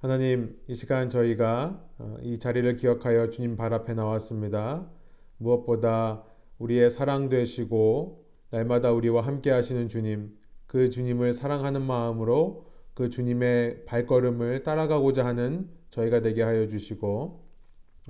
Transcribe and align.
하나님, 0.00 0.56
이 0.68 0.76
시간 0.76 1.10
저희가 1.10 1.84
어, 1.98 2.16
이 2.22 2.38
자리를 2.38 2.76
기억하여 2.76 3.30
주님 3.30 3.56
발 3.56 3.74
앞에 3.74 3.94
나왔습니다. 3.94 4.88
무엇보다 5.38 6.22
우리의 6.60 6.88
사랑 6.92 7.28
되시고 7.28 8.24
날마다 8.50 8.92
우리와 8.92 9.22
함께 9.22 9.50
하시는 9.50 9.88
주님, 9.88 10.38
그 10.68 10.90
주님을 10.90 11.32
사랑하는 11.32 11.82
마음으로 11.82 12.68
그 12.94 13.10
주님의 13.10 13.86
발걸음을 13.86 14.62
따라가고자 14.62 15.26
하는 15.26 15.68
저희가 15.90 16.20
되게 16.20 16.44
하여 16.44 16.68
주시고 16.68 17.42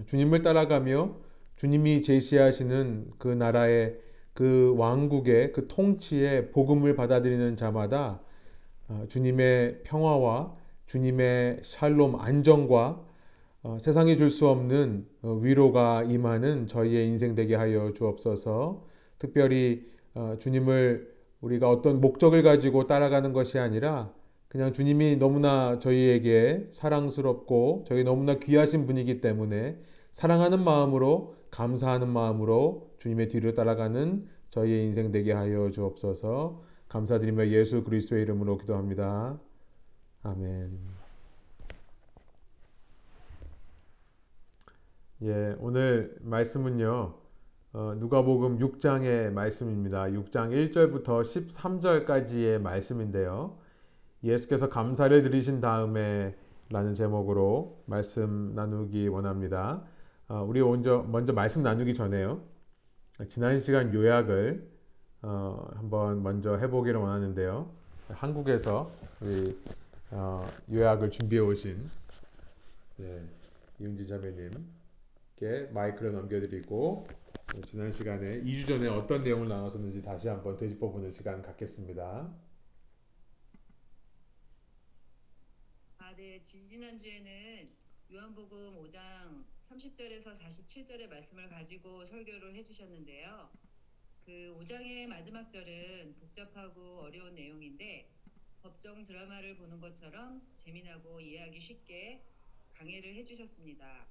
주님을 0.05 0.43
따라가며 0.43 1.17
주님이 1.57 2.03
제시하시는 2.03 3.13
그 3.17 3.29
나라의 3.29 3.99
그 4.35 4.75
왕국의 4.77 5.53
그 5.53 5.69
통치의 5.69 6.51
복음을 6.51 6.95
받아들이는 6.97 7.57
자마다 7.57 8.21
어, 8.89 9.07
주님의 9.09 9.85
평화와 9.85 10.55
주님의 10.89 11.61
샬롬 11.63 12.17
안정과 12.17 13.05
어, 13.63 13.79
세상이 13.79 14.17
줄 14.17 14.31
수 14.31 14.49
없는 14.49 15.07
어, 15.23 15.35
위로가 15.35 16.05
임하는 16.05 16.67
저희의 16.67 17.07
인생 17.07 17.35
되게 17.35 17.55
하여 17.55 17.93
주옵소서. 17.93 18.85
특별히 19.19 19.87
주님을 20.39 21.13
우리가 21.41 21.69
어떤 21.71 22.01
목적을 22.01 22.43
가지고 22.43 22.87
따라가는 22.87 23.33
것이 23.33 23.59
아니라 23.59 24.13
그냥 24.49 24.73
주님이 24.73 25.17
너무나 25.17 25.79
저희에게 25.79 26.69
사랑스럽고 26.71 27.85
저희 27.87 28.03
너무나 28.03 28.35
귀하신 28.39 28.87
분이기 28.87 29.21
때문에 29.21 29.77
사랑하는 30.13 30.65
마음으로 30.65 31.35
감사하는 31.51 32.09
마음으로 32.09 32.91
주님의 32.99 33.29
뒤를 33.29 33.55
따라가는 33.55 34.27
저희의 34.51 34.85
인생 34.87 35.13
되게 35.13 35.33
하여 35.33 35.71
주옵소서. 35.71 36.63
감사드리며 36.89 37.49
예수 37.49 37.85
그리스도의 37.85 38.23
이름으로 38.23 38.57
기도합니다. 38.59 39.39
아멘. 40.25 40.79
예, 45.23 45.57
오늘 45.61 46.17
말씀은요. 46.21 47.15
어, 47.73 47.95
누가복음 47.99 48.59
6장의 48.59 49.31
말씀입니다. 49.31 50.05
6장 50.05 50.51
1절부터 50.73 51.23
13절까지의 51.23 52.59
말씀인데요. 52.61 53.59
예수께서 54.25 54.69
감사를 54.69 55.23
드리신 55.23 55.61
다음에 55.61 56.35
라는 56.71 56.95
제목으로 56.95 57.83
말씀 57.87 58.55
나누기 58.55 59.07
원합니다. 59.07 59.83
어, 60.29 60.45
우리 60.47 60.61
먼저, 60.61 61.05
먼저 61.09 61.33
말씀 61.33 61.63
나누기 61.63 61.95
전에요. 61.95 62.41
지난 63.29 63.61
시간 63.61 63.95
요약을 63.95 64.69
어, 65.23 65.69
한번 65.77 66.23
먼저 66.23 66.57
해보기를 66.57 66.99
원하는데요. 66.99 67.71
한국에서 68.09 68.91
우리 69.21 69.57
어, 70.11 70.41
요약을 70.73 71.11
준비해 71.11 71.43
오신 71.43 71.87
네, 72.97 73.29
이은지 73.79 74.07
자매님께 74.07 75.67
마이크를 75.73 76.13
넘겨드리고 76.13 77.05
네, 77.53 77.61
지난 77.67 77.93
시간에 77.93 78.43
2주 78.43 78.67
전에 78.67 78.89
어떤 78.89 79.23
내용을 79.23 79.49
나눴었는지 79.49 80.01
다시 80.01 80.29
한번 80.29 80.57
되짚어보는 80.57 81.11
시간 81.13 81.43
갖겠습니다. 81.43 82.33
아, 85.99 86.15
네. 86.17 86.41
지지난주에는 86.43 87.69
요한복음 88.11 88.83
5장 88.83 89.45
30절에서 89.71 90.35
47절의 90.35 91.09
말씀을 91.09 91.51
가지고 91.51 92.07
설교를 92.07 92.55
해주셨는데요. 92.55 93.51
그 94.25 94.57
5장의 94.59 95.07
마지막 95.07 95.49
절은 95.51 96.17
복잡하고 96.19 97.01
어려운 97.01 97.35
내용인데 97.35 98.11
법정 98.63 99.05
드라마를 99.05 99.57
보는 99.57 99.81
것처럼 99.81 100.43
재미나고 100.57 101.21
이해하기 101.21 101.61
쉽게 101.61 102.25
강해를 102.75 103.15
해주셨습니다. 103.17 104.07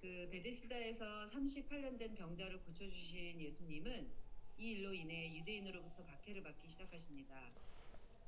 그 0.00 0.28
베데스다에서 0.30 1.26
38년 1.26 1.98
된 1.98 2.14
병자를 2.14 2.60
고쳐주신 2.62 3.40
예수님은 3.40 4.10
이 4.58 4.70
일로 4.70 4.94
인해 4.94 5.34
유대인으로부터 5.36 6.04
박해를 6.04 6.42
받기 6.42 6.68
시작하십니다. 6.68 7.52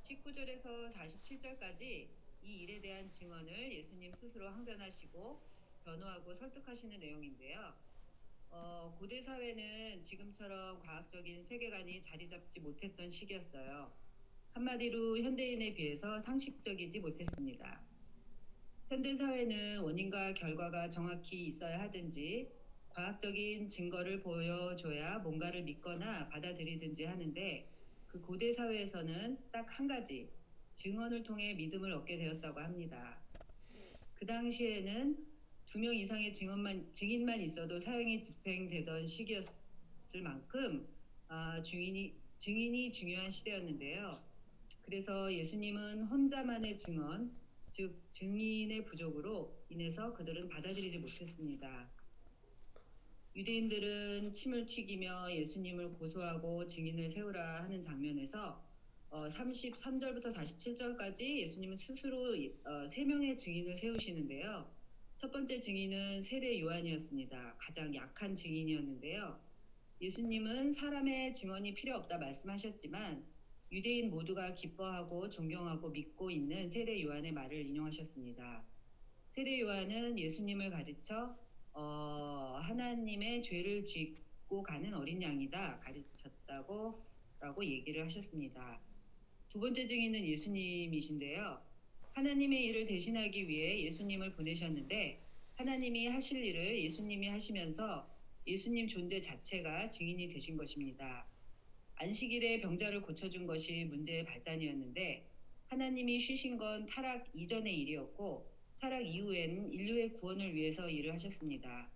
19절에서 0.03 0.91
47절까지 0.92 2.09
이 2.42 2.62
일에 2.62 2.80
대한 2.80 3.09
증언을 3.09 3.72
예수님 3.72 4.15
스스로 4.15 4.48
항변하시고 4.48 5.41
변호하고 5.84 6.34
설득하시는 6.34 6.98
내용인데요. 6.98 7.75
어, 8.50 8.94
고대 8.98 9.20
사회는 9.20 10.03
지금처럼 10.03 10.80
과학적인 10.80 11.42
세계관이 11.42 12.00
자리 12.00 12.26
잡지 12.28 12.60
못했던 12.60 13.09
시기였어요. 13.09 13.92
한마디로 14.58 15.19
현대인에 15.22 15.74
비해서 15.74 16.19
상식적이지 16.19 16.98
못했습니다. 17.00 17.86
현대 18.88 19.14
사회는 19.14 19.80
원인과 19.82 20.34
결과가 20.34 20.88
정확히 20.91 21.46
있어야 21.46 21.80
하든지 21.82 22.50
과학적인 22.88 23.68
증거를 23.68 24.20
보여줘야 24.22 25.20
뭔가를 25.20 25.62
믿거나 25.62 26.28
받아들이든지 26.30 27.04
하는데 27.04 27.72
그 28.08 28.20
고대 28.20 28.50
사회에서는 28.52 29.50
딱 29.52 29.68
한 29.78 29.86
가지 29.86 30.32
증언을 30.74 31.22
통해 31.22 31.54
믿음을 31.54 31.92
얻게 31.92 32.16
되었다고 32.18 32.58
합니다. 32.60 33.22
그 34.14 34.26
당시에는 34.26 35.26
두 35.66 35.78
명 35.80 35.94
이상의 35.94 36.32
증언만, 36.34 36.92
증인만 36.92 37.41
있어도 37.42 37.78
사형이 37.78 38.20
집행되던 38.22 39.06
시기였을 39.06 40.22
만큼 40.22 40.88
아, 41.28 41.62
증인이, 41.62 42.20
증인이 42.38 42.92
중요한 42.92 43.30
시대였는데요. 43.30 44.28
그래서 44.88 45.31
예수님은 45.31 46.04
혼자만의 46.04 46.78
증언, 46.78 47.31
즉 47.69 48.00
증인의 48.10 48.87
부족으로 48.87 49.54
인해서 49.69 50.15
그들은 50.15 50.49
받아들이지 50.49 51.00
못했습니다. 51.00 51.91
유대인들은 53.37 54.32
침을 54.32 54.65
튀기며 54.65 55.31
예수님을 55.34 55.93
고소하고 55.98 56.66
증인을 56.66 57.10
세우라 57.10 57.65
하는 57.65 57.82
장면에서 57.82 58.65
어, 59.10 59.27
33절부터 59.27 60.34
47절까지 60.34 61.41
예수님은 61.41 61.77
스스로 61.77 62.31
어, 62.65 62.87
3명의 62.87 63.37
증인을 63.37 63.77
세우시는데요. 63.77 64.75
첫 65.16 65.31
번째 65.31 65.60
증인은 65.60 66.22
세례 66.22 66.59
요한이었습니다. 66.62 67.56
가장 67.59 67.94
약한 67.94 68.34
증인이었는데요. 68.34 69.38
예수님은 70.00 70.72
사람의 70.72 71.34
증언이 71.34 71.75
필요 71.75 71.94
없다 71.94 72.16
말씀하셨지만 72.16 73.37
유대인 73.70 74.10
모두가 74.10 74.54
기뻐하고 74.54 75.28
존경하고 75.28 75.90
믿고 75.90 76.30
있는 76.30 76.68
세례 76.68 77.02
요한의 77.02 77.32
말을 77.32 77.66
인용하셨습니다. 77.66 78.64
세례 79.30 79.60
요한은 79.60 80.18
예수님을 80.18 80.70
가르쳐 80.70 81.36
어, 81.72 82.58
하나님의 82.62 83.42
죄를 83.42 83.84
짓고 83.84 84.62
가는 84.62 84.94
어린 84.94 85.22
양이다 85.22 85.80
가르쳤다고 85.80 87.04
라고 87.40 87.64
얘기를 87.64 88.04
하셨습니다. 88.04 88.80
두 89.50 89.60
번째 89.60 89.86
증인은 89.86 90.24
예수님이신데요. 90.24 91.62
하나님의 92.14 92.64
일을 92.64 92.86
대신하기 92.86 93.48
위해 93.48 93.84
예수님을 93.84 94.32
보내셨는데 94.32 95.22
하나님이 95.54 96.08
하실 96.08 96.42
일을 96.42 96.82
예수님이 96.82 97.28
하시면서 97.28 98.08
예수님 98.46 98.88
존재 98.88 99.20
자체가 99.20 99.88
증인이 99.90 100.28
되신 100.28 100.56
것입니다. 100.56 101.26
안식일에 102.00 102.60
병자를 102.60 103.03
고쳐준 103.03 103.47
것이 103.47 103.84
문제의 103.84 104.25
발단이었는데 104.25 105.28
하나님이 105.66 106.20
쉬신 106.20 106.56
건 106.56 106.86
타락 106.86 107.28
이전의 107.34 107.76
일이었고 107.76 108.48
타락 108.81 109.04
이후에는 109.04 109.72
인류의 109.72 110.12
구원을 110.12 110.54
위해서 110.54 110.88
일을 110.88 111.12
하셨습니다. 111.14 111.91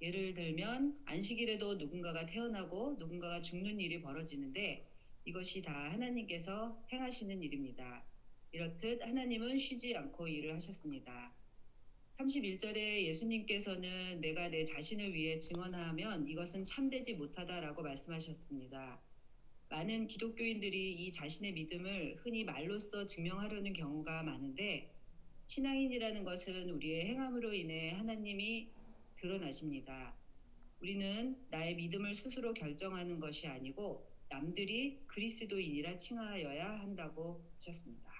예를 0.00 0.34
들면 0.34 1.02
안식일에도 1.06 1.74
누군가가 1.74 2.24
태어나고 2.26 2.96
누군가가 3.00 3.42
죽는 3.42 3.80
일이 3.80 4.00
벌어지는데 4.00 4.88
이것이 5.24 5.62
다 5.62 5.72
하나님께서 5.90 6.80
행하시는 6.92 7.42
일입니다. 7.42 8.04
이렇듯 8.52 9.02
하나님은 9.02 9.58
쉬지 9.58 9.96
않고 9.96 10.28
일을 10.28 10.54
하셨습니다. 10.54 11.34
31절에 12.12 13.06
예수님께서는 13.06 14.20
내가 14.20 14.48
내 14.50 14.62
자신을 14.64 15.14
위해 15.14 15.38
증언하면 15.38 16.28
이것은 16.28 16.64
참되지 16.64 17.14
못하다라고 17.14 17.82
말씀하셨습니다. 17.82 19.02
많은 19.72 20.06
기독교인들이 20.06 20.92
이 20.92 21.12
자신의 21.12 21.54
믿음을 21.54 22.16
흔히 22.22 22.44
말로써 22.44 23.06
증명하려는 23.06 23.72
경우가 23.72 24.22
많은데 24.22 24.92
신앙인이라는 25.46 26.24
것은 26.24 26.68
우리의 26.68 27.06
행함으로 27.06 27.54
인해 27.54 27.92
하나님이 27.92 28.68
드러나십니다. 29.16 30.14
우리는 30.78 31.38
나의 31.48 31.76
믿음을 31.76 32.14
스스로 32.14 32.52
결정하는 32.52 33.18
것이 33.18 33.46
아니고 33.46 34.06
남들이 34.28 35.00
그리스도인이라 35.06 35.96
칭하여야 35.96 36.80
한다고 36.80 37.42
하셨습니다. 37.56 38.12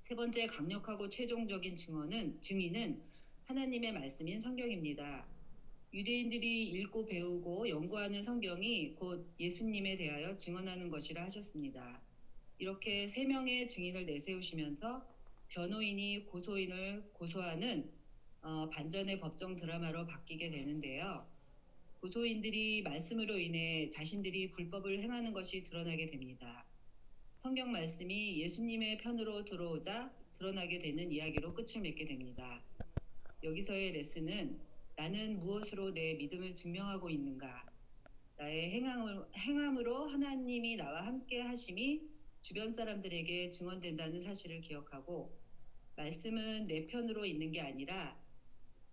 세 0.00 0.16
번째 0.16 0.48
강력하고 0.48 1.08
최종적인 1.08 1.76
증언은 1.76 2.42
증인은 2.42 3.00
하나님의 3.44 3.92
말씀인 3.92 4.40
성경입니다. 4.40 5.24
유대인들이 5.92 6.64
읽고 6.64 7.06
배우고 7.06 7.68
연구하는 7.68 8.22
성경이 8.22 8.94
곧 8.96 9.26
예수님에 9.40 9.96
대하여 9.96 10.36
증언하는 10.36 10.90
것이라 10.90 11.24
하셨습니다. 11.24 12.00
이렇게 12.58 13.06
세 13.06 13.24
명의 13.24 13.66
증인을 13.66 14.04
내세우시면서 14.04 15.02
변호인이 15.48 16.26
고소인을 16.26 17.04
고소하는 17.14 17.90
어, 18.42 18.68
반전의 18.68 19.18
법정 19.20 19.56
드라마로 19.56 20.06
바뀌게 20.06 20.50
되는데요. 20.50 21.26
고소인들이 22.00 22.82
말씀으로 22.82 23.38
인해 23.38 23.88
자신들이 23.88 24.50
불법을 24.50 25.02
행하는 25.02 25.32
것이 25.32 25.64
드러나게 25.64 26.10
됩니다. 26.10 26.64
성경 27.38 27.72
말씀이 27.72 28.40
예수님의 28.40 28.98
편으로 28.98 29.44
들어오자 29.44 30.12
드러나게 30.38 30.78
되는 30.78 31.10
이야기로 31.10 31.54
끝을 31.54 31.80
맺게 31.80 32.04
됩니다. 32.04 32.62
여기서의 33.42 33.92
레슨은 33.92 34.67
나는 34.98 35.38
무엇으로 35.38 35.94
내 35.94 36.14
믿음을 36.14 36.56
증명하고 36.56 37.08
있는가? 37.08 37.64
나의 38.36 38.72
행함을, 38.72 39.26
행함으로 39.36 40.08
하나님이 40.08 40.74
나와 40.74 41.06
함께 41.06 41.40
하심이 41.40 42.02
주변 42.42 42.72
사람들에게 42.72 43.50
증언된다는 43.50 44.20
사실을 44.20 44.60
기억하고 44.60 45.40
말씀은 45.94 46.66
내 46.66 46.88
편으로 46.88 47.24
있는 47.24 47.52
게 47.52 47.60
아니라 47.60 48.20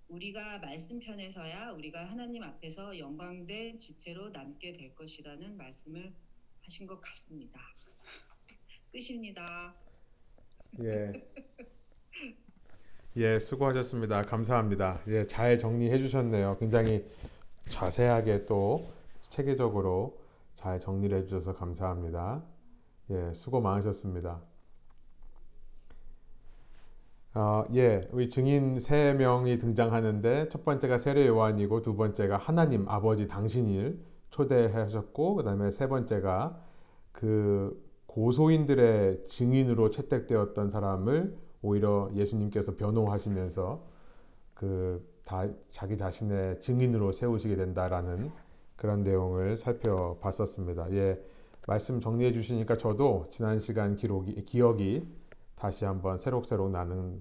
우리가 0.08 0.60
말씀 0.60 1.00
편에서야 1.00 1.72
우리가 1.72 2.06
하나님 2.06 2.44
앞에서 2.44 3.00
영광된 3.00 3.80
지체로 3.80 4.30
남게 4.30 4.74
될 4.74 4.94
것이라는 4.94 5.58
말씀을 5.58 6.14
하신 6.62 6.86
것 6.86 7.02
같습니다. 7.02 7.60
끝입니다. 8.94 9.76
예. 10.84 11.14
예, 13.18 13.40
수고하셨습니다. 13.40 14.24
감사합니다. 14.24 15.00
예, 15.08 15.26
잘 15.26 15.58
정리해 15.58 15.98
주셨네요. 16.00 16.58
굉장히 16.60 17.06
자세하게 17.70 18.46
또 18.46 18.90
체계적으로 19.22 20.18
잘 20.56 20.82
정리를 20.82 21.18
해 21.18 21.24
주셔서 21.24 21.56
감사합니다. 21.56 22.44
예, 23.12 23.32
수고 23.34 23.62
많으셨습니다. 23.62 24.42
어, 27.36 27.64
예, 27.74 28.02
우리 28.12 28.30
증인 28.30 28.80
세 28.80 29.14
명이 29.14 29.60
등장하는데 29.60 30.50
첫 30.50 30.66
번째가 30.66 30.98
세례 30.98 31.26
요한이고 31.26 31.84
두 31.84 31.96
번째가 31.96 32.36
하나님 32.36 32.88
아버지 32.90 33.30
당신을 33.30 33.98
초대하셨고 34.30 35.36
그다음에 35.36 35.72
세 35.72 35.88
번째가 35.88 36.62
그 37.14 37.82
고소인들의 38.08 39.24
증인으로 39.24 39.90
채택되었던 39.90 40.70
사람을 40.70 41.45
오히려 41.66 42.10
예수님께서 42.14 42.76
변호하시면서 42.76 43.84
그 44.54 45.16
다 45.26 45.48
자기 45.72 45.98
자신의 45.98 46.62
증인으로 46.62 47.12
세우시게 47.12 47.56
된다라는 47.56 48.32
그런 48.76 49.04
내용을 49.04 49.58
살펴봤었습니다. 49.58 50.92
예, 50.94 51.20
말씀 51.68 52.00
정리해 52.00 52.32
주시니까 52.32 52.78
저도 52.78 53.28
지난 53.32 53.58
시간 53.58 53.96
기록이 53.96 54.46
기억이 54.46 55.08
다시 55.56 55.86
한번 55.86 56.20
새록새록 56.20 56.70
나는 56.70 57.20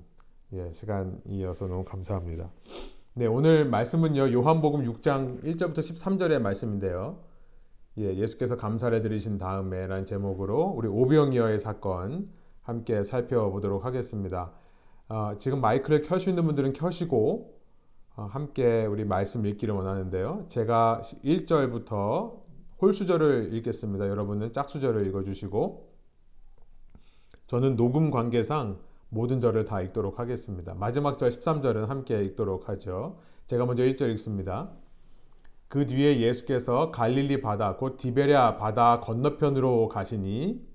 예, 0.53 0.71
시간이어서 0.71 1.67
너무 1.67 1.85
감사합니다. 1.85 2.51
네, 3.15 3.27
오늘 3.27 3.65
말씀은요. 3.65 4.33
요한복음 4.33 4.85
6장 4.85 5.43
1절부터 5.43 5.79
13절의 5.79 6.41
말씀인데요. 6.41 7.21
예, 7.97 8.15
예수께서 8.17 8.57
감사를 8.57 9.01
드리신 9.01 9.39
다음에라는 9.39 10.05
제목으로 10.05 10.75
우리 10.77 10.89
오병이어의 10.89 11.59
사건 11.59 12.29
함께 12.65 13.05
살펴보도록 13.05 13.85
하겠습니다. 13.85 14.53
어, 15.09 15.35
지금 15.39 15.61
마이크를 15.61 16.03
켜수 16.03 16.31
있는 16.31 16.45
분들은 16.47 16.73
켜시고 16.73 17.55
어, 18.17 18.29
함께 18.31 18.87
우리 18.87 19.05
말씀 19.05 19.47
읽기를 19.47 19.75
원하는데요. 19.75 20.47
제가 20.49 21.03
1절부터 21.25 22.43
홀수절을 22.81 23.53
읽겠습니다. 23.55 24.09
여러분은 24.09 24.53
짝수절을 24.53 25.07
읽어주시고 25.07 25.93
저는 27.47 27.77
녹음 27.77 28.11
관계상 28.11 28.79
모든 29.11 29.41
절을 29.41 29.65
다 29.65 29.81
읽도록 29.83 30.19
하겠습니다. 30.19 30.75
마지막 30.75 31.19
절 31.19 31.31
13절은 31.31 31.87
함께 31.87 32.23
읽도록 32.23 32.69
하죠. 32.69 33.19
제가 33.47 33.67
먼저 33.67 33.85
1절 33.85 34.11
읽습니다. 34.13 34.71
그 35.69 35.87
뒤에 35.87 36.21
예수께서 36.21 36.91
갈릴리 36.91 37.43
바다 37.43 37.77
곧 37.77 37.97
디베랴 37.99 38.57
바다 38.57 39.01
건너편으로 39.01 39.89
가시니 39.89 40.74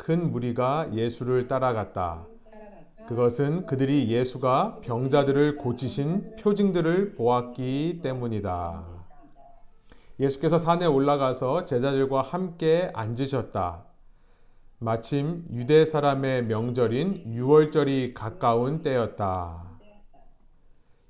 큰 0.00 0.32
무리가 0.32 0.88
예수를 0.94 1.46
따라갔다. 1.46 2.26
그것은 3.06 3.66
그들이 3.66 4.08
예수가 4.08 4.78
병자들을 4.82 5.56
고치신 5.56 6.36
표징들을 6.36 7.16
보았기 7.16 8.00
때문이다. 8.02 8.82
예수께서 10.18 10.56
산에 10.56 10.86
올라가서 10.86 11.66
제자들과 11.66 12.22
함께 12.22 12.90
앉으셨다. 12.94 13.84
마침 14.78 15.44
유대 15.52 15.84
사람의 15.84 16.46
명절인 16.46 17.34
유월절이 17.34 18.14
가까운 18.14 18.82
때였다. 18.82 19.64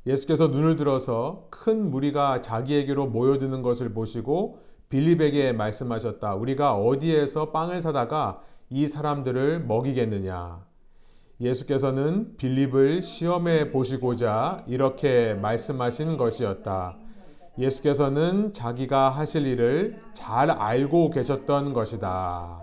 예수께서 0.05 0.49
눈을 0.49 0.75
들어서 0.75 1.47
큰 1.51 1.93
무리가 1.93 2.43
자기에게로 2.43 3.07
모여드는 3.07 3.63
것을 3.63 3.93
보시고 3.93 4.59
빌립에게 4.89 5.53
말씀하셨다. 5.53 6.35
우리가 6.35 6.75
어디에서 6.75 7.53
빵을 7.53 7.83
사다가 7.83 8.43
이 8.73 8.87
사람들을 8.87 9.65
먹이겠느냐? 9.65 10.65
예수께서는 11.41 12.37
빌립을 12.37 13.03
시험해 13.03 13.73
보시고자 13.73 14.65
이렇게 14.69 15.35
말씀하신 15.35 16.17
것이었다. 16.17 16.97
예수께서는 17.59 18.53
자기가 18.53 19.11
하실 19.11 19.47
일을 19.47 20.01
잘 20.15 20.51
알고 20.51 21.11
계셨던 21.11 21.73
것이다. 21.73 22.61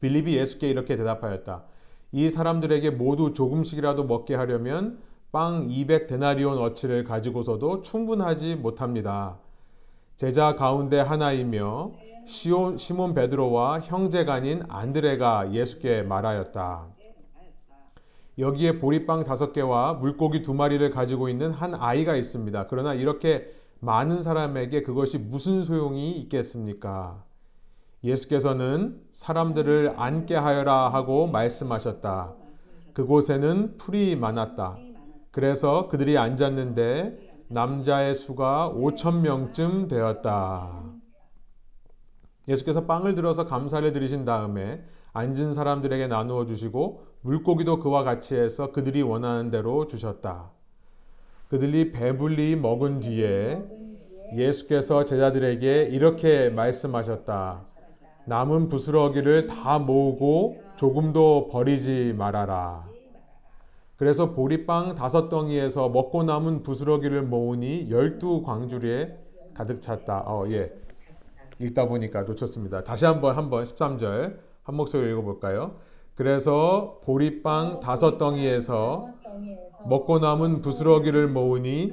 빌립이 0.00 0.34
예수께 0.38 0.70
이렇게 0.70 0.96
대답하였다. 0.96 1.64
이 2.12 2.30
사람들에게 2.30 2.92
모두 2.92 3.34
조금씩이라도 3.34 4.04
먹게 4.04 4.34
하려면 4.34 4.98
빵 5.30 5.68
200데나리온 5.68 6.58
어치를 6.58 7.04
가지고서도 7.04 7.82
충분하지 7.82 8.56
못합니다. 8.56 9.36
제자 10.16 10.54
가운데 10.54 10.98
하나이며 10.98 12.07
시몬 12.28 13.14
베드로와 13.14 13.80
형제간인 13.80 14.64
안드레가 14.68 15.54
예수께 15.54 16.02
말하였다. 16.02 16.86
여기에 18.38 18.78
보리빵 18.78 19.24
다섯 19.24 19.52
개와 19.54 19.94
물고기 19.94 20.42
두 20.42 20.52
마리를 20.52 20.90
가지고 20.90 21.30
있는 21.30 21.52
한 21.52 21.74
아이가 21.74 22.14
있습니다. 22.14 22.66
그러나 22.68 22.92
이렇게 22.92 23.50
많은 23.80 24.22
사람에게 24.22 24.82
그것이 24.82 25.16
무슨 25.18 25.62
소용이 25.62 26.12
있겠습니까? 26.20 27.24
예수께서는 28.04 29.00
사람들을 29.12 29.94
앉게 29.96 30.36
하여라 30.36 30.90
하고 30.90 31.26
말씀하셨다. 31.26 32.34
그곳에는 32.92 33.78
풀이 33.78 34.16
많았다. 34.16 34.76
그래서 35.30 35.88
그들이 35.88 36.18
앉았는데 36.18 37.46
남자의 37.48 38.14
수가 38.14 38.70
5천 38.74 39.20
명쯤 39.20 39.88
되었다. 39.88 40.97
예수께서 42.48 42.86
빵을 42.86 43.14
들어서 43.14 43.46
감사를 43.46 43.92
드리신 43.92 44.24
다음에 44.24 44.82
앉은 45.12 45.54
사람들에게 45.54 46.06
나누어 46.06 46.46
주시고 46.46 47.04
물고기도 47.20 47.78
그와 47.78 48.02
같이 48.02 48.34
해서 48.34 48.72
그들이 48.72 49.02
원하는 49.02 49.50
대로 49.50 49.86
주셨다. 49.86 50.50
그들이 51.48 51.92
배불리 51.92 52.56
먹은 52.56 53.00
뒤에 53.00 53.62
예수께서 54.36 55.04
제자들에게 55.04 55.84
이렇게 55.84 56.50
말씀하셨다. 56.50 57.62
남은 58.26 58.68
부스러기를 58.68 59.46
다 59.46 59.78
모으고 59.78 60.62
조금도 60.76 61.48
버리지 61.50 62.14
말아라. 62.16 62.86
그래서 63.96 64.32
보리빵 64.32 64.94
다섯 64.94 65.28
덩이에서 65.28 65.88
먹고 65.88 66.22
남은 66.22 66.62
부스러기를 66.62 67.22
모으니 67.22 67.90
열두 67.90 68.42
광주리에 68.42 69.16
가득 69.54 69.80
찼다. 69.80 70.24
어, 70.26 70.46
예. 70.50 70.72
읽다 71.60 71.86
보니까 71.88 72.22
놓쳤습니다. 72.22 72.84
다시 72.84 73.04
한번 73.04 73.36
한번 73.36 73.64
13절 73.64 74.38
한 74.62 74.74
목소리 74.74 75.10
읽어볼까요? 75.10 75.76
그래서 76.14 77.00
보리빵 77.04 77.80
다섯 77.80 78.18
덩이에서 78.18 79.14
먹고 79.86 80.18
남은 80.18 80.62
부스러기를 80.62 81.28
모으니 81.28 81.92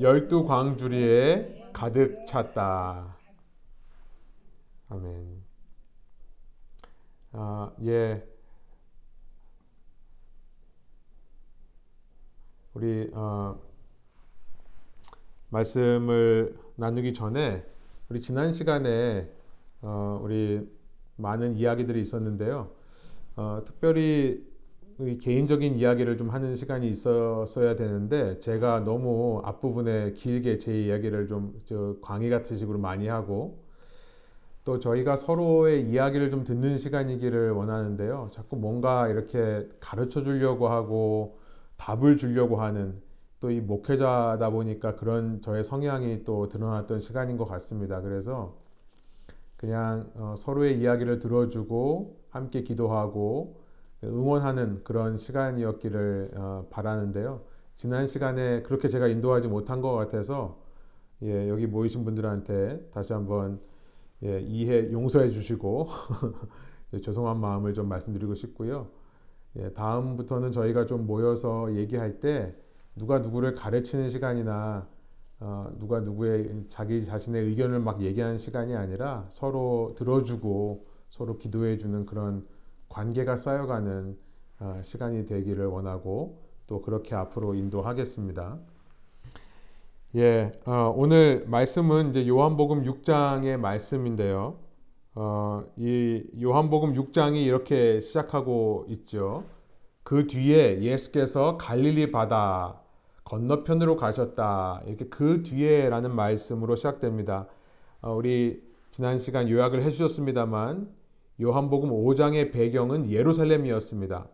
열두 0.00 0.44
광주리에 0.44 1.70
가득 1.72 2.26
찼다. 2.26 3.16
아멘. 4.88 5.42
아, 7.32 7.72
예. 7.84 8.22
우리 12.74 13.08
어, 13.12 13.58
말씀을 15.48 16.58
나누기 16.76 17.12
전에 17.14 17.64
우리 18.10 18.20
지난 18.20 18.52
시간에 18.52 19.30
어, 19.80 20.20
우리 20.22 20.68
많은 21.16 21.56
이야기들이 21.56 22.00
있었는데요. 22.00 22.70
어, 23.36 23.62
특별히 23.64 24.44
개인적인 25.20 25.76
이야기를 25.76 26.18
좀 26.18 26.28
하는 26.28 26.54
시간이 26.54 26.88
있었어야 26.88 27.76
되는데 27.76 28.38
제가 28.40 28.80
너무 28.80 29.40
앞부분에 29.44 30.12
길게 30.12 30.58
제 30.58 30.78
이야기를 30.82 31.28
좀 31.28 31.58
광희 32.02 32.28
같은 32.28 32.56
식으로 32.56 32.78
많이 32.78 33.08
하고 33.08 33.64
또 34.64 34.78
저희가 34.78 35.16
서로의 35.16 35.88
이야기를 35.88 36.30
좀 36.30 36.44
듣는 36.44 36.76
시간이기를 36.76 37.52
원하는데요. 37.52 38.28
자꾸 38.32 38.56
뭔가 38.56 39.08
이렇게 39.08 39.66
가르쳐 39.80 40.22
주려고 40.22 40.68
하고 40.68 41.38
답을 41.76 42.18
주려고 42.18 42.60
하는 42.60 43.00
또 43.40 43.50
이 43.50 43.60
목회자다 43.60 44.50
보니까 44.50 44.96
그런 44.96 45.40
저의 45.42 45.62
성향이 45.64 46.24
또 46.24 46.48
드러났던 46.48 46.98
시간인 46.98 47.36
것 47.36 47.44
같습니다. 47.46 48.00
그래서 48.00 48.56
그냥 49.56 50.10
어, 50.16 50.34
서로의 50.36 50.78
이야기를 50.80 51.18
들어주고 51.18 52.18
함께 52.30 52.62
기도하고 52.62 53.60
응원하는 54.04 54.82
그런 54.84 55.16
시간이었기를 55.16 56.32
어, 56.36 56.66
바라는데요. 56.70 57.42
지난 57.76 58.06
시간에 58.06 58.62
그렇게 58.62 58.88
제가 58.88 59.08
인도하지 59.08 59.48
못한 59.48 59.80
것 59.80 59.92
같아서 59.94 60.62
예, 61.22 61.48
여기 61.48 61.66
모이신 61.66 62.04
분들한테 62.04 62.90
다시 62.92 63.12
한번 63.12 63.60
예, 64.22 64.40
이해 64.40 64.92
용서해 64.92 65.30
주시고 65.30 65.88
죄송한 67.02 67.40
마음을 67.40 67.74
좀 67.74 67.88
말씀드리고 67.88 68.34
싶고요. 68.34 68.88
예, 69.56 69.72
다음부터는 69.72 70.52
저희가 70.52 70.86
좀 70.86 71.06
모여서 71.06 71.74
얘기할 71.74 72.20
때 72.20 72.54
누가 72.96 73.18
누구를 73.18 73.54
가르치는 73.54 74.08
시간이나 74.08 74.86
어, 75.40 75.68
누가 75.78 76.00
누구의 76.00 76.64
자기 76.68 77.04
자신의 77.04 77.44
의견을 77.44 77.80
막 77.80 78.00
얘기하는 78.00 78.38
시간이 78.38 78.76
아니라 78.76 79.26
서로 79.30 79.94
들어주고 79.96 80.86
서로 81.10 81.38
기도해주는 81.38 82.06
그런 82.06 82.46
관계가 82.88 83.36
쌓여가는 83.36 84.16
어, 84.60 84.80
시간이 84.82 85.26
되기를 85.26 85.66
원하고 85.66 86.40
또 86.66 86.80
그렇게 86.80 87.14
앞으로 87.14 87.54
인도하겠습니다. 87.54 88.58
예, 90.16 90.52
어, 90.64 90.94
오늘 90.96 91.44
말씀은 91.48 92.10
이제 92.10 92.26
요한복음 92.28 92.84
6장의 92.84 93.56
말씀인데요. 93.58 94.56
어, 95.16 95.64
이 95.76 96.24
요한복음 96.40 96.94
6장이 96.94 97.44
이렇게 97.44 98.00
시작하고 98.00 98.86
있죠. 98.88 99.44
그 100.04 100.26
뒤에 100.26 100.82
예수께서 100.82 101.56
갈릴리 101.56 102.12
바다 102.12 102.83
건너편으로 103.24 103.96
가셨다. 103.96 104.82
이렇게 104.86 105.06
그 105.08 105.42
뒤에라는 105.42 106.14
말씀으로 106.14 106.76
시작됩니다. 106.76 107.48
어, 108.02 108.14
우리 108.14 108.62
지난 108.90 109.18
시간 109.18 109.48
요약을 109.48 109.82
해주셨습니다만 109.82 110.88
요한복음 111.42 111.90
5장의 111.90 112.52
배경은 112.52 113.10
예루살렘이었습니다. 113.10 114.28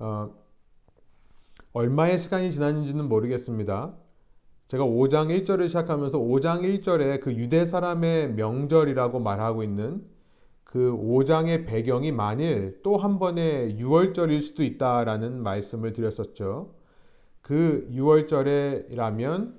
어, 0.00 0.30
얼마의 1.72 2.18
시간이 2.18 2.50
지났는지는 2.52 3.08
모르겠습니다. 3.08 3.94
제가 4.68 4.84
5장 4.84 5.28
1절을 5.44 5.68
시작하면서 5.68 6.18
5장 6.18 6.82
1절에 6.82 7.20
그 7.20 7.32
유대 7.34 7.64
사람의 7.64 8.34
명절이라고 8.34 9.18
말하고 9.20 9.62
있는 9.62 10.04
그 10.64 10.92
5장의 10.92 11.66
배경이 11.66 12.12
만일 12.12 12.80
또 12.82 12.96
한 12.96 13.18
번의 13.18 13.76
6월절일 13.78 14.42
수도 14.42 14.62
있다라는 14.64 15.42
말씀을 15.42 15.92
드렸었죠. 15.92 16.74
그 17.48 17.88
6월절에라면 17.94 19.54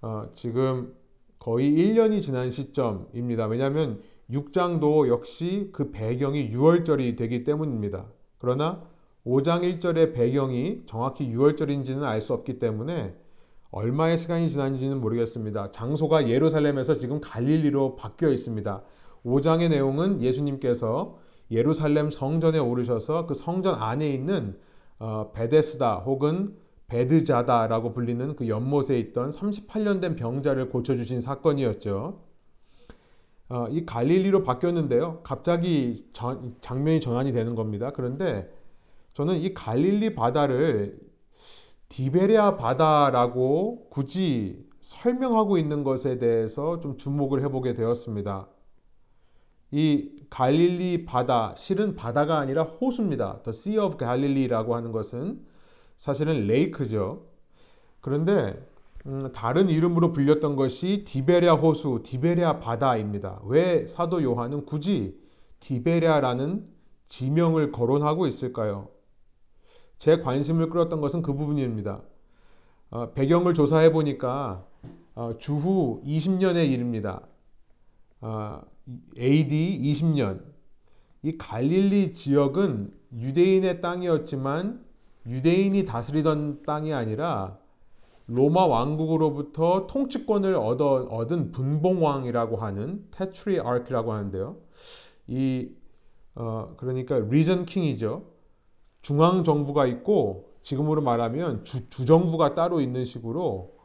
어, 0.00 0.30
지금 0.32 0.94
거의 1.38 1.72
1년이 1.72 2.22
지난 2.22 2.48
시점입니다. 2.48 3.44
왜냐하면 3.48 4.00
6장도 4.30 5.08
역시 5.08 5.68
그 5.74 5.90
배경이 5.90 6.48
6월절이 6.48 7.18
되기 7.18 7.44
때문입니다. 7.44 8.06
그러나 8.38 8.82
5장 9.26 9.60
1절의 9.78 10.14
배경이 10.14 10.84
정확히 10.86 11.28
6월절인지는 11.28 12.02
알 12.02 12.22
수 12.22 12.32
없기 12.32 12.58
때문에 12.58 13.14
얼마의 13.70 14.16
시간이 14.16 14.48
지난지는 14.48 15.02
모르겠습니다. 15.02 15.70
장소가 15.70 16.30
예루살렘에서 16.30 16.96
지금 16.96 17.20
갈릴리로 17.20 17.96
바뀌어 17.96 18.30
있습니다. 18.30 18.82
5장의 19.26 19.68
내용은 19.68 20.22
예수님께서 20.22 21.18
예루살렘 21.50 22.10
성전에 22.10 22.58
오르셔서 22.58 23.26
그 23.26 23.34
성전 23.34 23.74
안에 23.74 24.08
있는 24.08 24.58
어, 24.98 25.30
베데스다 25.34 25.96
혹은 25.96 26.63
베드자다라고 26.88 27.92
불리는 27.92 28.36
그 28.36 28.48
연못에 28.48 28.98
있던 28.98 29.30
38년 29.30 30.00
된 30.00 30.16
병자를 30.16 30.68
고쳐주신 30.68 31.20
사건이었죠. 31.20 32.20
어, 33.48 33.68
이 33.70 33.84
갈릴리로 33.84 34.42
바뀌었는데요. 34.42 35.20
갑자기 35.22 35.94
전, 36.12 36.56
장면이 36.60 37.00
전환이 37.00 37.32
되는 37.32 37.54
겁니다. 37.54 37.90
그런데 37.94 38.50
저는 39.12 39.36
이 39.40 39.54
갈릴리 39.54 40.14
바다를 40.14 40.98
디베리아 41.88 42.56
바다라고 42.56 43.88
굳이 43.90 44.66
설명하고 44.80 45.58
있는 45.58 45.84
것에 45.84 46.18
대해서 46.18 46.80
좀 46.80 46.96
주목을 46.96 47.42
해보게 47.44 47.74
되었습니다. 47.74 48.48
이 49.70 50.10
갈릴리 50.30 51.04
바다, 51.04 51.54
실은 51.56 51.96
바다가 51.96 52.38
아니라 52.38 52.62
호수입니다. 52.62 53.42
The 53.42 53.50
Sea 53.50 53.78
of 53.78 53.98
Galilee라고 53.98 54.74
하는 54.74 54.92
것은 54.92 55.44
사실은 55.96 56.46
lake죠. 56.46 57.26
그런데 58.00 58.54
음, 59.06 59.30
다른 59.32 59.68
이름으로 59.68 60.12
불렸던 60.12 60.56
것이 60.56 61.04
디베리아 61.06 61.54
호수, 61.54 62.00
디베리아 62.04 62.58
바다입니다. 62.58 63.40
왜 63.44 63.86
사도 63.86 64.22
요한은 64.22 64.64
굳이 64.64 65.18
디베리아라는 65.60 66.66
지명을 67.08 67.70
거론하고 67.70 68.26
있을까요? 68.26 68.88
제 69.98 70.18
관심을 70.18 70.68
끌었던 70.70 71.00
것은 71.00 71.22
그 71.22 71.34
부분입니다. 71.34 72.02
어, 72.90 73.12
배경을 73.12 73.54
조사해 73.54 73.92
보니까 73.92 74.66
어, 75.14 75.36
주후 75.38 76.02
20년의 76.04 76.70
일입니다. 76.70 77.22
어, 78.20 78.62
AD 79.18 79.80
20년. 79.82 80.42
이 81.22 81.38
갈릴리 81.38 82.12
지역은 82.12 82.92
유대인의 83.14 83.80
땅이었지만 83.80 84.83
유대인이 85.26 85.84
다스리던 85.84 86.62
땅이 86.64 86.92
아니라 86.92 87.58
로마 88.26 88.66
왕국으로부터 88.66 89.86
통치권을 89.86 90.54
얻어, 90.54 91.06
얻은 91.10 91.52
분봉왕이라고 91.52 92.56
하는 92.56 93.06
테트리아르키라고 93.10 94.12
하는데요. 94.12 94.56
이 95.26 95.70
어, 96.34 96.74
그러니까 96.76 97.18
리전 97.18 97.66
킹이죠. 97.66 98.24
중앙 99.02 99.44
정부가 99.44 99.86
있고 99.86 100.54
지금으로 100.62 101.02
말하면 101.02 101.64
주, 101.64 101.88
주정부가 101.88 102.54
따로 102.54 102.80
있는 102.80 103.04
식으로 103.04 103.76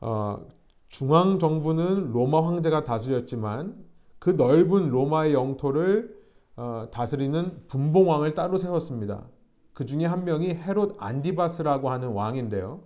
어, 0.00 0.46
중앙 0.88 1.38
정부는 1.38 2.12
로마 2.12 2.44
황제가 2.46 2.84
다스렸지만 2.84 3.76
그 4.18 4.30
넓은 4.30 4.88
로마의 4.88 5.34
영토를 5.34 6.16
어, 6.56 6.88
다스리는 6.90 7.64
분봉왕을 7.68 8.34
따로 8.34 8.56
세웠습니다. 8.56 9.26
그 9.74 9.84
중에 9.86 10.06
한 10.06 10.24
명이 10.24 10.50
헤롯 10.54 10.96
안디바스라고 10.98 11.90
하는 11.90 12.08
왕인데요. 12.08 12.82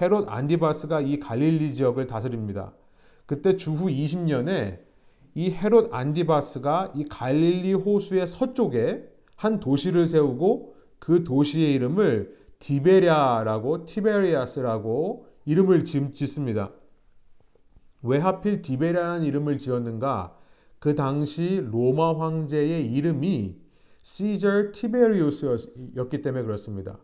헤롯 0.00 0.26
안디바스가 0.28 1.00
이 1.00 1.20
갈릴리 1.20 1.74
지역을 1.74 2.08
다스립니다. 2.08 2.72
그때 3.26 3.56
주후 3.56 3.86
20년에 3.86 4.80
이 5.34 5.50
헤롯 5.50 5.94
안디바스가 5.94 6.92
이 6.96 7.04
갈릴리 7.04 7.74
호수의 7.74 8.26
서쪽에 8.26 9.08
한 9.36 9.60
도시를 9.60 10.06
세우고 10.06 10.74
그 10.98 11.24
도시의 11.24 11.74
이름을 11.74 12.36
디베리아라고 12.58 13.86
티베리아스라고 13.86 15.26
이름을 15.44 15.84
짓습니다. 15.84 16.70
왜 18.02 18.18
하필 18.18 18.62
디베리아라는 18.62 19.24
이름을 19.24 19.58
지었는가? 19.58 20.36
그 20.80 20.96
당시 20.96 21.64
로마 21.70 22.18
황제의 22.18 22.92
이름이 22.92 23.61
시저 24.02 24.72
티베리우스였기 24.72 26.22
때문에 26.22 26.44
그렇습니다. 26.44 26.98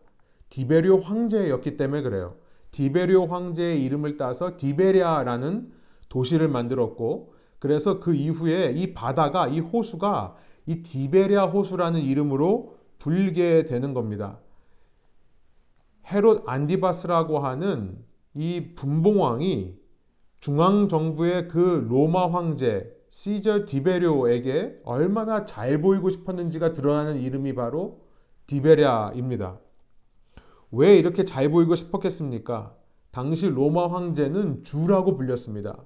디베리오 0.49 0.99
황제였기 0.99 1.77
때문에 1.77 2.01
그래요. 2.01 2.35
디베리오 2.71 3.27
황제의 3.27 3.83
이름을 3.85 4.17
따서 4.17 4.57
디베리아라는 4.57 5.71
도시를 6.09 6.49
만들었고 6.49 7.33
그래서 7.59 7.99
그 7.99 8.13
이후에 8.13 8.73
이 8.75 8.93
바다가 8.93 9.47
이 9.47 9.59
호수가 9.59 10.35
이 10.65 10.83
디베리아 10.83 11.45
호수라는 11.45 12.01
이름으로 12.01 12.77
불리게 12.99 13.63
되는 13.63 13.93
겁니다. 13.93 14.39
헤롯 16.07 16.43
안디바스라고 16.47 17.39
하는 17.39 18.03
이 18.33 18.73
분봉왕이 18.75 19.77
중앙 20.39 20.87
정부의 20.87 21.47
그 21.47 21.85
로마 21.89 22.27
황제 22.27 22.98
시저 23.09 23.65
디베리오에게 23.65 24.81
얼마나 24.83 25.45
잘 25.45 25.81
보이고 25.81 26.09
싶었는지가 26.09 26.73
드러나는 26.73 27.19
이름이 27.19 27.55
바로 27.55 28.01
디베리아입니다. 28.47 29.59
왜 30.71 30.97
이렇게 30.97 31.25
잘 31.25 31.49
보이고 31.49 31.75
싶었겠습니까? 31.75 32.75
당시 33.11 33.49
로마 33.49 33.87
황제는 33.87 34.63
주라고 34.63 35.17
불렸습니다. 35.17 35.77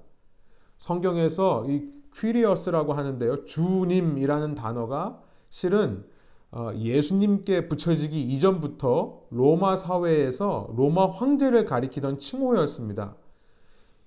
성경에서 0.76 1.66
이 1.68 1.88
퀴리어스라고 2.14 2.92
하는데요. 2.92 3.44
주님이라는 3.46 4.54
단어가 4.54 5.20
실은 5.48 6.04
어, 6.52 6.70
예수님께 6.76 7.68
붙여지기 7.68 8.20
이전부터 8.22 9.22
로마 9.30 9.76
사회에서 9.76 10.72
로마 10.76 11.06
황제를 11.06 11.64
가리키던 11.64 12.18
칭호였습니다. 12.20 13.16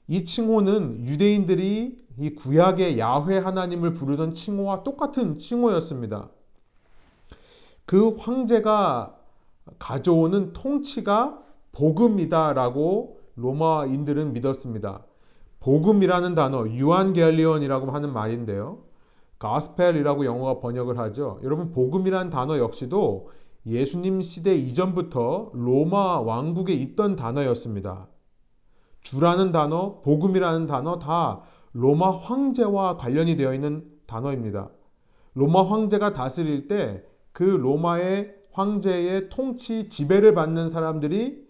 이 0.07 0.23
칭호는 0.23 1.05
유대인들이 1.05 1.97
이 2.19 2.29
구약의 2.33 2.97
야훼 2.97 3.37
하나님을 3.37 3.93
부르던 3.93 4.33
칭호와 4.33 4.83
똑같은 4.83 5.37
칭호였습니다. 5.37 6.29
그 7.85 8.15
황제가 8.17 9.15
가져오는 9.79 10.53
통치가 10.53 11.41
복음이다라고 11.73 13.19
로마인들은 13.35 14.33
믿었습니다. 14.33 15.05
복음이라는 15.59 16.35
단어, 16.35 16.67
유한겔리온이라고 16.67 17.91
하는 17.91 18.13
말인데요. 18.13 18.79
가스펠이라고 19.39 20.25
영어가 20.25 20.59
번역을 20.59 20.97
하죠. 20.97 21.39
여러분, 21.43 21.71
복음이라는 21.71 22.31
단어 22.31 22.57
역시도 22.57 23.29
예수님 23.65 24.21
시대 24.21 24.55
이전부터 24.55 25.51
로마 25.53 26.19
왕국에 26.21 26.73
있던 26.73 27.15
단어였습니다. 27.15 28.07
주라는 29.09 29.51
단어, 29.51 30.01
복음이라는 30.01 30.65
단어 30.65 30.99
다 30.99 31.41
로마 31.73 32.11
황제와 32.11 32.97
관련이 32.97 33.35
되어 33.35 33.53
있는 33.53 33.85
단어입니다. 34.05 34.69
로마 35.33 35.63
황제가 35.63 36.13
다스릴 36.13 36.67
때 36.67 37.03
그 37.37 37.43
로마의 37.43 38.33
황제의 38.51 39.29
통치 39.29 39.89
지배를 39.89 40.33
받는 40.33 40.69
사람들이 40.69 41.45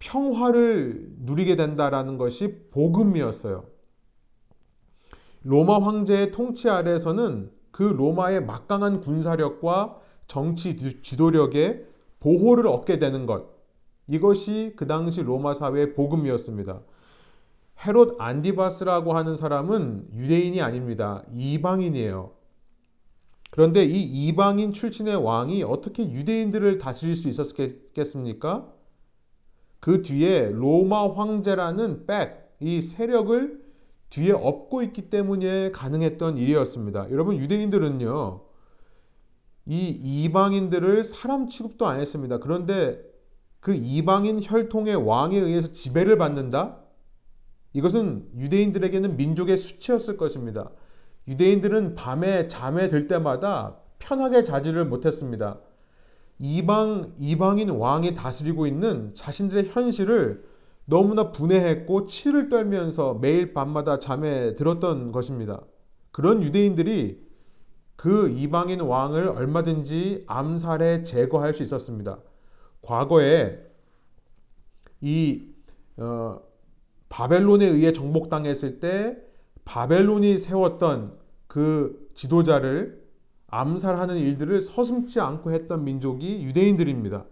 평화를 0.00 1.06
누리게 1.20 1.54
된다라는 1.54 2.18
것이 2.18 2.68
복음이었어요. 2.72 3.64
로마 5.44 5.78
황제의 5.80 6.32
통치 6.32 6.68
아래에서는 6.68 7.52
그 7.70 7.84
로마의 7.84 8.44
막강한 8.44 9.00
군사력과 9.00 10.00
정치 10.26 10.74
지도력에 11.04 11.86
보호를 12.18 12.66
얻게 12.66 12.98
되는 12.98 13.26
것. 13.26 13.53
이것이 14.08 14.72
그 14.76 14.86
당시 14.86 15.22
로마 15.22 15.54
사회의 15.54 15.94
복음이었습니다. 15.94 16.80
헤롯 17.86 18.16
안디바스라고 18.20 19.14
하는 19.14 19.36
사람은 19.36 20.08
유대인이 20.14 20.60
아닙니다. 20.60 21.24
이방인이에요. 21.34 22.32
그런데 23.50 23.84
이 23.84 24.26
이방인 24.26 24.72
출신의 24.72 25.16
왕이 25.16 25.62
어떻게 25.62 26.10
유대인들을 26.10 26.78
다스릴 26.78 27.14
수 27.14 27.28
있었겠습니까? 27.28 28.68
그 29.80 30.02
뒤에 30.02 30.50
로마 30.50 31.12
황제라는 31.12 32.06
백, 32.06 32.56
이 32.58 32.82
세력을 32.82 33.62
뒤에 34.10 34.32
업고 34.32 34.82
있기 34.82 35.10
때문에 35.10 35.70
가능했던 35.70 36.38
일이었습니다. 36.38 37.10
여러분, 37.10 37.36
유대인들은요, 37.36 38.40
이 39.66 39.88
이방인들을 39.88 41.04
사람 41.04 41.48
취급도 41.48 41.86
안 41.86 42.00
했습니다. 42.00 42.38
그런데 42.38 43.03
그 43.64 43.72
이방인 43.74 44.40
혈통의 44.42 44.94
왕에 44.94 45.38
의해서 45.38 45.72
지배를 45.72 46.18
받는다? 46.18 46.76
이것은 47.72 48.28
유대인들에게는 48.36 49.16
민족의 49.16 49.56
수치였을 49.56 50.18
것입니다. 50.18 50.68
유대인들은 51.28 51.94
밤에 51.94 52.46
잠에 52.46 52.90
들 52.90 53.06
때마다 53.06 53.78
편하게 53.98 54.42
자지를 54.42 54.84
못했습니다. 54.84 55.60
이방, 56.38 57.14
이방인 57.16 57.70
왕이 57.70 58.12
다스리고 58.12 58.66
있는 58.66 59.14
자신들의 59.14 59.70
현실을 59.70 60.44
너무나 60.84 61.30
분해했고 61.30 62.04
치를 62.04 62.50
떨면서 62.50 63.14
매일 63.14 63.54
밤마다 63.54 63.98
잠에 63.98 64.56
들었던 64.56 65.10
것입니다. 65.10 65.62
그런 66.10 66.42
유대인들이 66.42 67.18
그 67.96 68.28
이방인 68.28 68.82
왕을 68.82 69.26
얼마든지 69.26 70.24
암살해 70.26 71.04
제거할 71.04 71.54
수 71.54 71.62
있었습니다. 71.62 72.18
과거에 72.84 73.58
이 75.00 75.48
어, 75.96 76.40
바벨론에 77.08 77.66
의해 77.66 77.92
정복당했을 77.92 78.80
때 78.80 79.16
바벨론이 79.64 80.38
세웠던 80.38 81.18
그 81.46 82.08
지도자를 82.14 83.02
암살하는 83.48 84.16
일들을 84.16 84.60
서슴지 84.60 85.20
않고 85.20 85.52
했던 85.52 85.84
민족이 85.84 86.42
유대인들입니다. 86.42 87.24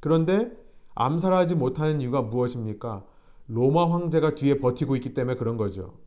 그런데 0.00 0.50
암살하지 0.94 1.54
못하는 1.54 2.00
이유가 2.00 2.22
무엇입니까? 2.22 3.04
로마 3.48 3.90
황제가 3.90 4.34
뒤에 4.34 4.58
버티고 4.58 4.96
있기 4.96 5.14
때문에 5.14 5.36
그런 5.36 5.56
거죠. 5.56 5.98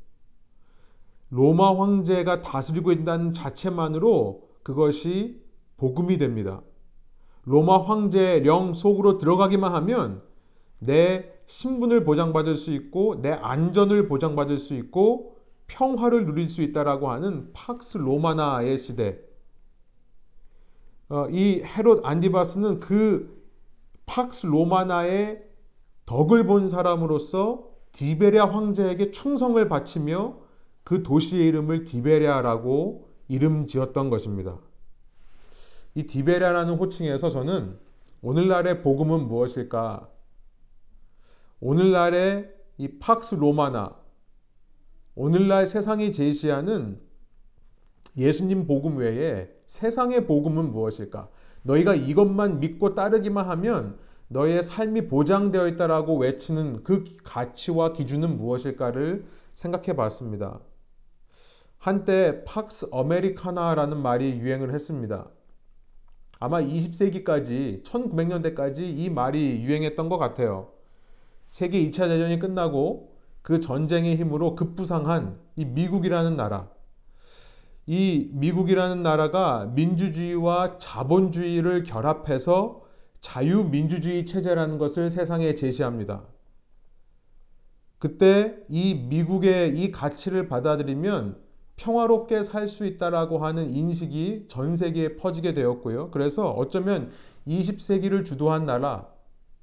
로마 1.30 1.76
황제가 1.76 2.42
다스리고 2.42 2.92
있다는 2.92 3.34
자체만으로 3.34 4.50
그것이 4.64 5.42
복음이 5.78 6.18
됩니다. 6.18 6.62
로마 7.46 7.78
황제의 7.80 8.42
령 8.42 8.74
속으로 8.74 9.18
들어가기만 9.18 9.74
하면 9.74 10.22
내 10.80 11.32
신분을 11.46 12.04
보장받을 12.04 12.56
수 12.56 12.72
있고 12.72 13.22
내 13.22 13.32
안전을 13.32 14.08
보장받을 14.08 14.58
수 14.58 14.74
있고 14.76 15.38
평화를 15.68 16.26
누릴 16.26 16.50
수 16.50 16.62
있다라고 16.62 17.10
하는 17.10 17.52
팍스 17.54 17.98
로마나의 17.98 18.78
시대. 18.78 19.20
어, 21.10 21.28
이 21.30 21.62
헤롯 21.64 22.06
안디바스는 22.06 22.80
그 22.80 23.44
팍스 24.06 24.48
로마나의 24.48 25.44
덕을 26.06 26.46
본 26.46 26.68
사람으로서 26.68 27.68
디베리아 27.92 28.46
황제에게 28.46 29.12
충성을 29.12 29.68
바치며 29.70 30.38
그 30.84 31.02
도시의 31.02 31.48
이름을 31.48 31.84
디베리아라고 31.84 33.08
이름 33.28 33.68
지었던 33.68 34.10
것입니다. 34.10 34.60
이 35.98 36.04
디베리아라는 36.04 36.76
호칭에서 36.76 37.30
저는 37.30 37.78
오늘날의 38.22 38.82
복음은 38.82 39.28
무엇일까? 39.28 40.10
오늘날의 41.62 42.54
이 42.78 43.00
팍스 43.00 43.36
로마나, 43.36 43.96
오늘날 45.16 45.66
세상이 45.66 46.12
제시하는 46.12 47.00
예수님 48.18 48.68
복음 48.68 48.98
외에 48.98 49.50
세상의 49.68 50.28
복음은 50.28 50.74
무엇일까? 50.74 51.30
너희가 51.64 51.96
이것만 51.96 52.60
믿고 52.60 52.94
따르기만 52.94 53.50
하면 53.52 53.98
너의 54.28 54.64
삶이 54.64 55.08
보장되어 55.08 55.70
있다라고 55.70 56.18
외치는 56.18 56.84
그 56.84 57.06
가치와 57.24 57.94
기준은 57.94 58.38
무엇일까를 58.38 59.26
생각해 59.54 59.96
봤습니다. 59.96 60.60
한때 61.78 62.44
팍스 62.44 62.90
아메리카나라는 62.92 64.02
말이 64.02 64.38
유행을 64.40 64.74
했습니다. 64.74 65.30
아마 66.40 66.62
20세기까지 66.62 67.84
1900년대까지 67.84 68.82
이 68.82 69.10
말이 69.10 69.62
유행했던 69.62 70.10
것 70.10 70.18
같아요. 70.18 70.72
세계 71.48 71.80
2차 71.90 72.08
대전이 72.08 72.40
끝나고 72.40 73.16
그 73.42 73.60
전쟁의 73.60 74.16
힘으로 74.18 74.56
급부상한 74.56 75.38
이 75.56 75.66
미국이라는 75.66 76.36
나라. 76.36 76.70
이 77.88 78.30
미국이라는 78.34 79.04
나라가 79.04 79.66
민주주의와 79.76 80.80
자본주의를 80.80 81.84
결합해서 81.84 82.82
자유민주주의 83.22 84.26
체제라는 84.26 84.78
것을 84.78 85.10
세상에 85.10 85.56
제시합니다. 85.56 86.24
그때 88.00 88.56
이 88.70 88.96
미국의 88.96 89.80
이 89.80 89.92
가치를 89.92 90.48
받아들이면 90.48 91.45
평화롭게 91.78 92.44
살 92.44 92.68
수 92.70 92.86
있다라고 92.86 93.40
하는 93.40 93.74
인식이 93.74 94.46
전 94.48 94.78
세계에 94.78 95.16
퍼지게 95.18 95.54
되었고요. 95.54 96.12
그래서 96.12 96.50
어쩌면 96.52 97.12
20세기를 97.48 98.24
주도한 98.26 98.66
나라, 98.66 99.08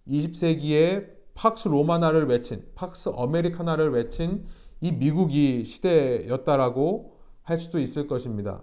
20세기에 0.09 1.11
팍스 1.35 1.69
로마나를 1.69 2.27
외친, 2.29 2.65
팍스 2.75 3.11
아메리카나를 3.17 3.91
외친 3.93 4.47
이 4.81 4.93
미국이 4.93 5.65
시대였다라고 5.65 7.17
할 7.43 7.59
수도 7.61 7.79
있을 7.81 8.07
것입니다. 8.07 8.63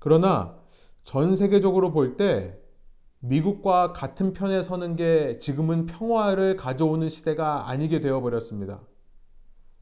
그러나 0.00 0.58
전 1.04 1.36
세계적으로 1.36 1.92
볼 1.92 2.16
때 2.16 2.56
미국과 3.20 3.92
같은 3.92 4.32
편에 4.32 4.62
서는 4.62 4.96
게 4.96 5.38
지금은 5.40 5.86
평화를 5.86 6.56
가져오는 6.56 7.06
시대가 7.10 7.68
아니게 7.68 8.00
되어 8.00 8.20
버렸습니다. 8.22 8.80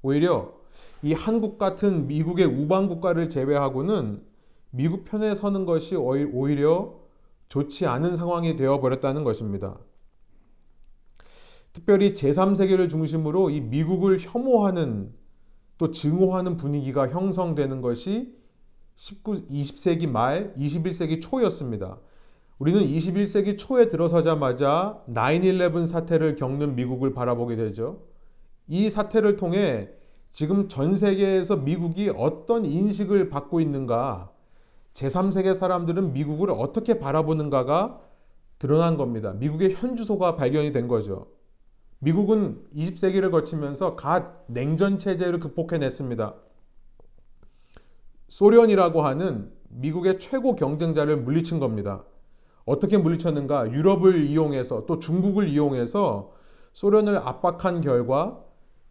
오히려 0.02 0.57
이 1.02 1.12
한국 1.12 1.58
같은 1.58 2.06
미국의 2.06 2.46
우방 2.46 2.88
국가를 2.88 3.28
제외하고는 3.30 4.22
미국 4.70 5.04
편에 5.04 5.34
서는 5.34 5.64
것이 5.64 5.96
오히려 5.96 6.94
좋지 7.48 7.86
않은 7.86 8.16
상황이 8.16 8.56
되어버렸다는 8.56 9.24
것입니다. 9.24 9.78
특별히 11.72 12.12
제3세계를 12.12 12.90
중심으로 12.90 13.50
이 13.50 13.60
미국을 13.60 14.18
혐오하는 14.20 15.12
또 15.78 15.90
증오하는 15.92 16.56
분위기가 16.56 17.08
형성되는 17.08 17.80
것이 17.80 18.34
19, 18.96 19.46
20세기 19.46 20.10
말, 20.10 20.52
21세기 20.54 21.22
초였습니다. 21.22 21.98
우리는 22.58 22.80
21세기 22.80 23.56
초에 23.56 23.86
들어서자마자 23.88 25.00
9-11 25.08 25.86
사태를 25.86 26.34
겪는 26.34 26.74
미국을 26.74 27.14
바라보게 27.14 27.54
되죠. 27.54 28.02
이 28.66 28.90
사태를 28.90 29.36
통해 29.36 29.88
지금 30.32 30.68
전 30.68 30.96
세계에서 30.96 31.56
미국이 31.56 32.10
어떤 32.14 32.64
인식을 32.64 33.28
받고 33.28 33.60
있는가, 33.60 34.30
제3세계 34.94 35.54
사람들은 35.54 36.12
미국을 36.12 36.50
어떻게 36.50 36.98
바라보는가가 36.98 38.00
드러난 38.58 38.96
겁니다. 38.96 39.32
미국의 39.32 39.74
현주소가 39.74 40.36
발견이 40.36 40.72
된 40.72 40.88
거죠. 40.88 41.28
미국은 42.00 42.64
20세기를 42.74 43.30
거치면서 43.30 43.96
갓 43.96 44.44
냉전 44.46 44.98
체제를 44.98 45.40
극복해냈습니다. 45.40 46.34
소련이라고 48.28 49.02
하는 49.02 49.50
미국의 49.68 50.18
최고 50.18 50.54
경쟁자를 50.54 51.16
물리친 51.16 51.58
겁니다. 51.58 52.04
어떻게 52.64 52.98
물리쳤는가? 52.98 53.72
유럽을 53.72 54.26
이용해서 54.26 54.86
또 54.86 54.98
중국을 54.98 55.48
이용해서 55.48 56.32
소련을 56.72 57.16
압박한 57.16 57.80
결과 57.80 58.44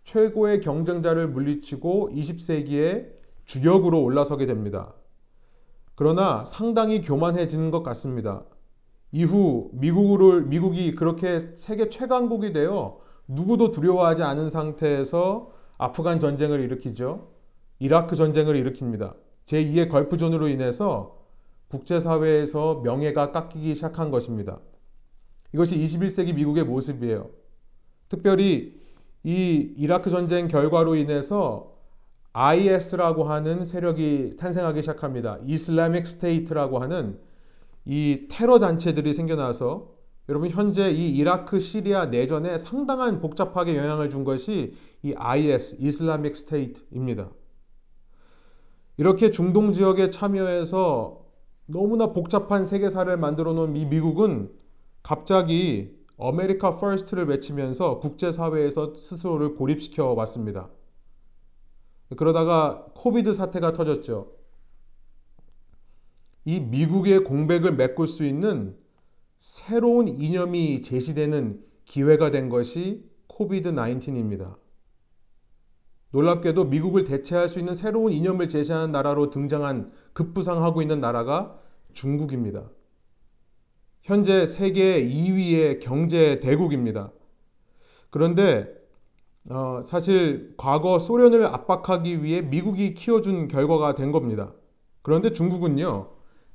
최고의 0.08 0.62
경쟁자를 0.62 1.28
물리치고 1.28 2.12
20세기에 2.13 3.10
주력으로 3.43 4.02
올라서게 4.02 4.46
됩니다. 4.46 4.93
그러나 5.96 6.46
상당히 6.46 7.02
교만해지는 7.02 7.72
것 7.72 7.84
같습니다. 7.84 8.46
이후 9.12 9.70
미국을, 9.74 10.43
미국이 10.43 10.96
그렇게 10.96 11.52
세계 11.56 11.89
최강국이 11.89 12.54
되어 12.54 13.00
누구도 13.28 13.70
두려워하지 13.72 14.24
않은 14.24 14.50
상태에서 14.50 15.52
아프간 15.78 16.22
전쟁을 16.22 16.62
일으키죠. 16.62 17.28
이라크 17.80 18.15
전쟁을 18.15 18.56
일으킵니다. 18.56 19.13
제2의 19.46 19.89
걸프존으로 19.89 20.48
인해서 20.48 21.17
국제사회에서 21.67 22.82
명예가 22.86 23.34
깎이기 23.34 23.76
시작한 23.76 24.10
것입니다. 24.10 24.60
이것이 25.54 25.78
21세기 25.78 26.34
미국의 26.34 26.63
모습이에요. 26.63 27.30
특별히 28.08 28.87
이 29.23 29.73
이라크 29.77 30.10
전쟁 30.10 30.47
결과로 30.47 30.95
인해서 30.95 31.73
IS라고 32.34 33.23
하는 33.23 33.65
세력이 33.65 34.38
탄생하기 34.38 34.82
시작합니다. 34.82 35.39
Islamic 35.45 36.06
State라고 36.06 36.80
하는 36.80 37.19
이 37.86 38.27
테러 38.30 38.60
단체들이 38.60 39.13
생겨나서 39.13 39.89
여러분 40.30 40.49
현재 40.49 40.91
이 40.91 41.10
이라크 41.10 41.60
시리아 41.60 42.08
내전에 42.08 42.58
상당한 42.58 43.21
복잡하게 43.21 43.75
영향을 43.75 44.10
준 44.10 44.23
것이 44.23 44.73
이 45.01 45.13
IS 45.15 45.77
Islamic 45.80 46.36
State입니다. 46.36 47.30
이렇게 48.97 49.32
중동 49.32 49.73
지역에 49.73 50.10
참여해서 50.10 51.25
너무나 51.65 52.13
복잡한 52.13 52.65
세계사를 52.65 53.15
만들어 53.17 53.53
놓은 53.53 53.75
이 53.75 53.86
미국은 53.86 54.51
갑자기 55.01 55.96
America 56.19 56.77
First를 56.77 57.27
외치면서 57.27 57.99
국제사회에서 57.99 58.93
스스로를 58.95 59.56
고립시켜 59.56 60.13
왔습니다. 60.13 60.69
그러다가 62.15 62.86
COVID 62.95 63.34
사태가 63.34 63.73
터졌죠. 63.73 64.32
이 66.45 66.60
미국의 66.60 67.23
공백을 67.23 67.75
메꿀 67.75 68.08
수 68.08 68.23
있는 68.23 68.77
새로운 69.38 70.08
이념이 70.08 70.82
제시되는 70.82 71.63
기회가 71.86 72.32
된 72.32 72.49
것이 72.49 73.03
COVID 73.27 73.73
19입니다. 73.73 74.56
놀랍게도 76.12 76.65
미국을 76.65 77.03
대체할 77.03 77.49
수 77.49 77.60
있는 77.60 77.75
새로운 77.75 78.12
이념을 78.12 78.47
제시하는 78.47 78.91
나라로 78.91 79.30
등장한 79.30 79.91
급부상하고 80.13 80.82
있는 80.82 80.99
나라가 80.99 81.60
중국입니다. 81.93 82.69
현재 84.08 84.46
세계 84.46 85.06
2위의 85.06 85.82
경제 85.82 86.39
대국입니다. 86.39 87.12
그런데 88.10 88.74
어, 89.50 89.82
사실 89.84 90.54
과거 90.56 90.98
소련을 90.98 91.46
압박하기 91.46 92.24
위해 92.24 92.41
미국이 92.41 92.93
키워준 92.93 93.50
결과가 93.50 93.96
된 93.96 94.13
겁니다. 94.13 94.54
그런데 95.02 95.34
중국은요, 95.34 96.10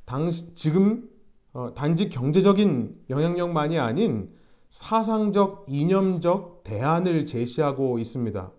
당시, 0.06 0.54
지금 0.54 1.10
어, 1.52 1.74
단지 1.74 2.08
경제적인 2.08 2.96
영향력만이 3.10 3.78
아닌 3.78 4.34
사상적, 4.70 5.66
이념적 5.68 6.64
대안을 6.64 7.26
제시하고 7.26 7.98
있습니다. 7.98 8.50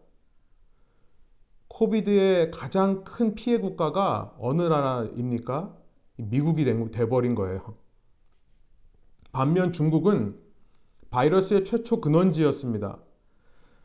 코비드의 1.68 2.52
가장 2.52 3.04
큰 3.04 3.34
피해 3.34 3.58
국가가 3.58 4.36
어느 4.38 4.62
나라입니까? 4.62 5.76
미국이 6.18 6.64
돼버린 6.92 7.34
거예요. 7.34 7.82
반면 9.34 9.74
중국은 9.74 10.40
바이러스의 11.10 11.66
최초 11.66 12.00
근원지였습니다. 12.00 13.00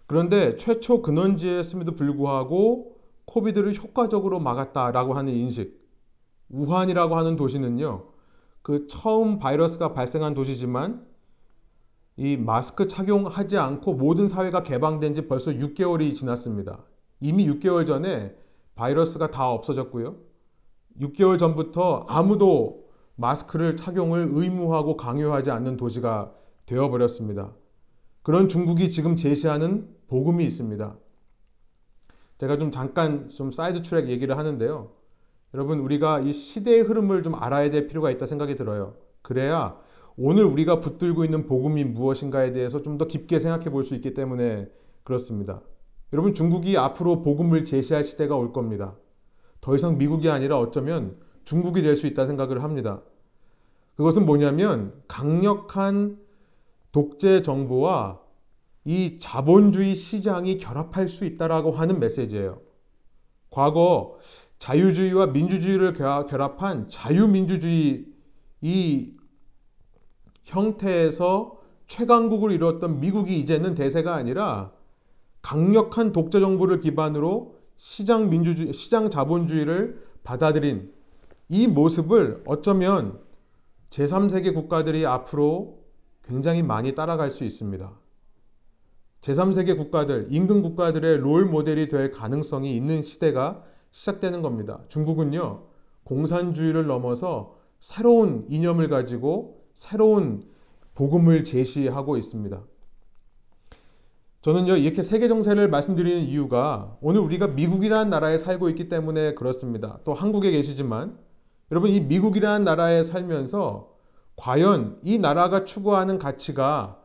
그런데 0.06 0.56
최초 0.56 1.02
근원지였음에도 1.02 1.96
불구하고 1.96 2.98
코비드를 3.24 3.74
효과적으로 3.74 4.40
막았다라고 4.40 5.14
하는 5.14 5.32
인식. 5.34 5.78
우한이라고 6.50 7.16
하는 7.16 7.36
도시는요, 7.36 8.06
그 8.62 8.86
처음 8.86 9.38
바이러스가 9.38 9.92
발생한 9.92 10.34
도시지만 10.34 11.06
이 12.16 12.36
마스크 12.36 12.86
착용하지 12.86 13.56
않고 13.56 13.94
모든 13.94 14.28
사회가 14.28 14.62
개방된 14.62 15.14
지 15.14 15.28
벌써 15.28 15.50
6개월이 15.50 16.14
지났습니다. 16.14 16.84
이미 17.20 17.46
6개월 17.48 17.86
전에 17.86 18.34
바이러스가 18.74 19.30
다 19.30 19.50
없어졌고요. 19.50 20.16
6개월 21.00 21.38
전부터 21.38 22.06
아무도 22.08 22.87
마스크를 23.18 23.76
착용을 23.76 24.30
의무하고 24.32 24.96
강요하지 24.96 25.50
않는 25.50 25.76
도시가 25.76 26.32
되어버렸습니다. 26.66 27.52
그런 28.22 28.48
중국이 28.48 28.90
지금 28.90 29.16
제시하는 29.16 29.88
복음이 30.06 30.44
있습니다. 30.44 30.96
제가 32.38 32.58
좀 32.58 32.70
잠깐 32.70 33.26
좀 33.26 33.50
sidetrack 33.50 34.08
얘기를 34.08 34.38
하는데요. 34.38 34.92
여러분, 35.54 35.80
우리가 35.80 36.20
이 36.20 36.32
시대의 36.32 36.82
흐름을 36.82 37.24
좀 37.24 37.34
알아야 37.34 37.70
될 37.70 37.88
필요가 37.88 38.10
있다 38.12 38.24
생각이 38.26 38.54
들어요. 38.54 38.94
그래야 39.22 39.76
오늘 40.16 40.44
우리가 40.44 40.78
붙들고 40.78 41.24
있는 41.24 41.46
복음이 41.46 41.84
무엇인가에 41.84 42.52
대해서 42.52 42.82
좀 42.82 42.98
더 42.98 43.06
깊게 43.06 43.40
생각해 43.40 43.70
볼 43.70 43.82
수 43.84 43.94
있기 43.96 44.14
때문에 44.14 44.68
그렇습니다. 45.02 45.60
여러분, 46.12 46.34
중국이 46.34 46.78
앞으로 46.78 47.22
복음을 47.22 47.64
제시할 47.64 48.04
시대가 48.04 48.36
올 48.36 48.52
겁니다. 48.52 48.94
더 49.60 49.74
이상 49.74 49.98
미국이 49.98 50.30
아니라 50.30 50.58
어쩌면 50.60 51.16
중국이 51.48 51.80
될 51.80 51.96
수 51.96 52.06
있다 52.06 52.26
생각을 52.26 52.62
합니다. 52.62 53.00
그것은 53.96 54.26
뭐냐면 54.26 54.92
강력한 55.08 56.18
독재 56.92 57.40
정부와 57.40 58.20
이 58.84 59.18
자본주의 59.18 59.94
시장이 59.94 60.58
결합할 60.58 61.08
수 61.08 61.24
있다라고 61.24 61.72
하는 61.72 62.00
메시지예요. 62.00 62.60
과거 63.48 64.18
자유주의와 64.58 65.28
민주주의를 65.28 65.94
결합한 65.94 66.90
자유민주주의 66.90 68.04
이 68.60 69.14
형태에서 70.44 71.58
최강국을 71.86 72.52
이루었던 72.52 73.00
미국이 73.00 73.40
이제는 73.40 73.74
대세가 73.74 74.14
아니라 74.14 74.70
강력한 75.40 76.12
독재 76.12 76.40
정부를 76.40 76.80
기반으로 76.80 77.56
시장 77.78 78.28
민주주의, 78.28 78.74
시장 78.74 79.08
자본주의를 79.08 80.06
받아들인 80.24 80.97
이 81.48 81.66
모습을 81.66 82.42
어쩌면 82.46 83.18
제3세계 83.90 84.54
국가들이 84.54 85.06
앞으로 85.06 85.78
굉장히 86.24 86.62
많이 86.62 86.94
따라갈 86.94 87.30
수 87.30 87.44
있습니다. 87.44 87.90
제3세계 89.22 89.76
국가들, 89.76 90.28
인근 90.30 90.62
국가들의 90.62 91.18
롤 91.18 91.46
모델이 91.46 91.88
될 91.88 92.10
가능성이 92.10 92.76
있는 92.76 93.02
시대가 93.02 93.64
시작되는 93.90 94.42
겁니다. 94.42 94.80
중국은요, 94.88 95.64
공산주의를 96.04 96.86
넘어서 96.86 97.56
새로운 97.80 98.44
이념을 98.48 98.88
가지고 98.88 99.64
새로운 99.72 100.44
복음을 100.94 101.44
제시하고 101.44 102.16
있습니다. 102.16 102.62
저는요, 104.42 104.76
이렇게 104.76 105.02
세계 105.02 105.28
정세를 105.28 105.68
말씀드리는 105.68 106.22
이유가 106.22 106.96
오늘 107.00 107.20
우리가 107.22 107.48
미국이라는 107.48 108.10
나라에 108.10 108.38
살고 108.38 108.68
있기 108.70 108.88
때문에 108.88 109.34
그렇습니다. 109.34 109.98
또 110.04 110.14
한국에 110.14 110.50
계시지만 110.50 111.18
여러분 111.70 111.90
이 111.90 112.00
미국이라는 112.00 112.64
나라에 112.64 113.02
살면서 113.02 113.92
과연 114.36 115.00
이 115.02 115.18
나라가 115.18 115.64
추구하는 115.64 116.18
가치가 116.18 117.02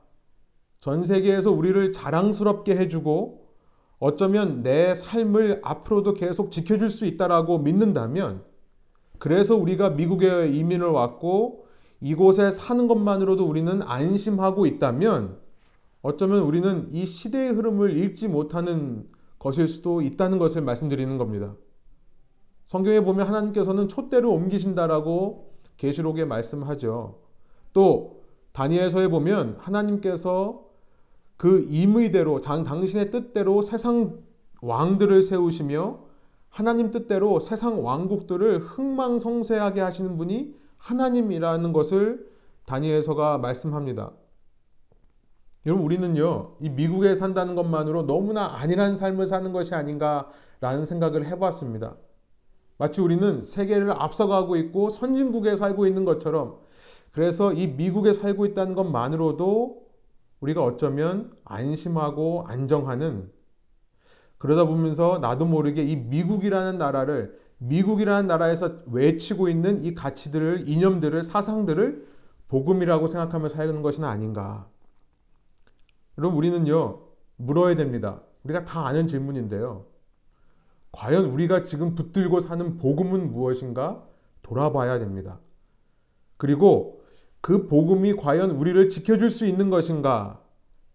전 0.80 1.04
세계에서 1.04 1.52
우리를 1.52 1.92
자랑스럽게 1.92 2.76
해주고 2.76 3.48
어쩌면 4.00 4.64
내 4.64 4.96
삶을 4.96 5.62
앞으로도 5.64 6.14
계속 6.14 6.52
지켜줄 6.52 6.90
수 6.90 7.06
있다라고 7.06 7.60
믿는다면 7.60 8.44
그래서 9.18 9.56
우리가 9.56 9.92
미국에 9.92 10.50
이민을 10.50 10.88
왔고 10.88 11.66
이곳에 12.02 12.52
사는 12.52 12.88
것만으로도 12.88 13.46
우리는 13.46 13.82
안심하고 13.82 14.66
있다면 14.66 15.40
어쩌면 16.02 16.42
우리는 16.42 16.90
이 16.92 17.06
시대의 17.06 17.52
흐름을 17.52 17.98
읽지 17.98 18.28
못하는 18.28 19.08
것일 19.40 19.70
수도 19.70 20.02
있다는 20.02 20.38
것을 20.38 20.62
말씀드리는 20.62 21.18
겁니다. 21.18 21.56
성경에 22.66 23.02
보면 23.02 23.28
하나님께서는 23.28 23.88
촛대로 23.88 24.32
옮기신다라고 24.32 25.52
계시록에 25.78 26.26
말씀하죠. 26.26 27.20
또 27.74 28.24
다니엘서에 28.54 29.08
보면 29.08 29.58
하나님께서 29.60 30.64
그 31.38 31.66
임의대로 31.70 32.42
당신의 32.42 33.12
뜻대로 33.12 33.62
세상 33.62 34.22
왕들을 34.62 35.22
세우시며 35.24 36.00
하나님 36.50 36.92
뜻대로 36.92 37.40
세상 37.40 37.84
왕국들을 37.84 38.60
흥망성쇠하게 38.60 39.82
하시는 39.82 40.18
분이 40.18 40.56
하나님이라는 40.78 41.74
것을 41.74 42.30
다니엘서가 42.66 43.40
말씀합니다. 43.40 44.12
여러분 45.66 45.86
우리는요 45.86 46.56
이 46.60 46.70
미국에 46.70 47.16
산다는 47.16 47.56
것만으로 47.56 48.06
너무나 48.06 48.58
안일한 48.58 48.96
삶을 48.96 49.28
사는 49.28 49.52
것이 49.52 49.74
아닌가라는 49.74 50.86
생각을 50.86 51.26
해봤습니다. 51.26 51.96
마치 52.84 53.00
우리는 53.00 53.46
세계를 53.46 53.92
앞서가고 53.92 54.58
있고 54.58 54.90
선진국에 54.90 55.56
살고 55.56 55.88
있는 55.88 56.04
것처럼 56.04 56.58
그래서 57.14 57.54
이 57.54 57.68
미국에 57.68 58.12
살고 58.12 58.46
있다는 58.48 58.76
것만으로도 58.76 59.88
우리가 60.42 60.62
어쩌면 60.62 61.32
안심하고 61.46 62.44
안정하는 62.46 63.32
그러다 64.38 64.66
보면서 64.66 65.18
나도 65.20 65.46
모르게 65.46 65.82
이 65.86 65.96
미국이라는 65.96 66.78
나라를 66.78 67.40
미국이라는 67.60 68.28
나라에서 68.28 68.80
외치고 68.88 69.48
있는 69.48 69.86
이 69.86 69.96
가치들을 69.96 70.68
이념들을 70.68 71.24
사상들을 71.24 72.06
복음이라고 72.50 73.08
생각하며 73.08 73.48
살는 73.48 73.82
것은 73.82 74.04
아닌가. 74.04 74.68
여러분 76.18 76.38
우리는요 76.38 77.00
물어야 77.38 77.78
됩니다. 77.78 78.20
우리가 78.44 78.66
다 78.66 78.86
아는 78.86 79.08
질문인데요. 79.08 79.93
과연 80.94 81.26
우리가 81.26 81.64
지금 81.64 81.96
붙들고 81.96 82.40
사는 82.40 82.78
복음은 82.78 83.34
무엇인가 83.34 84.04
돌아봐야 84.42 85.00
됩니다. 85.00 85.40
그리고 86.38 87.02
그 87.42 87.68
복음이 87.68 88.16
과연 88.16 88.52
우리를 88.52 88.90
지켜줄 88.90 89.30
수 89.30 89.46
있는 89.46 89.70
것인가? 89.70 90.40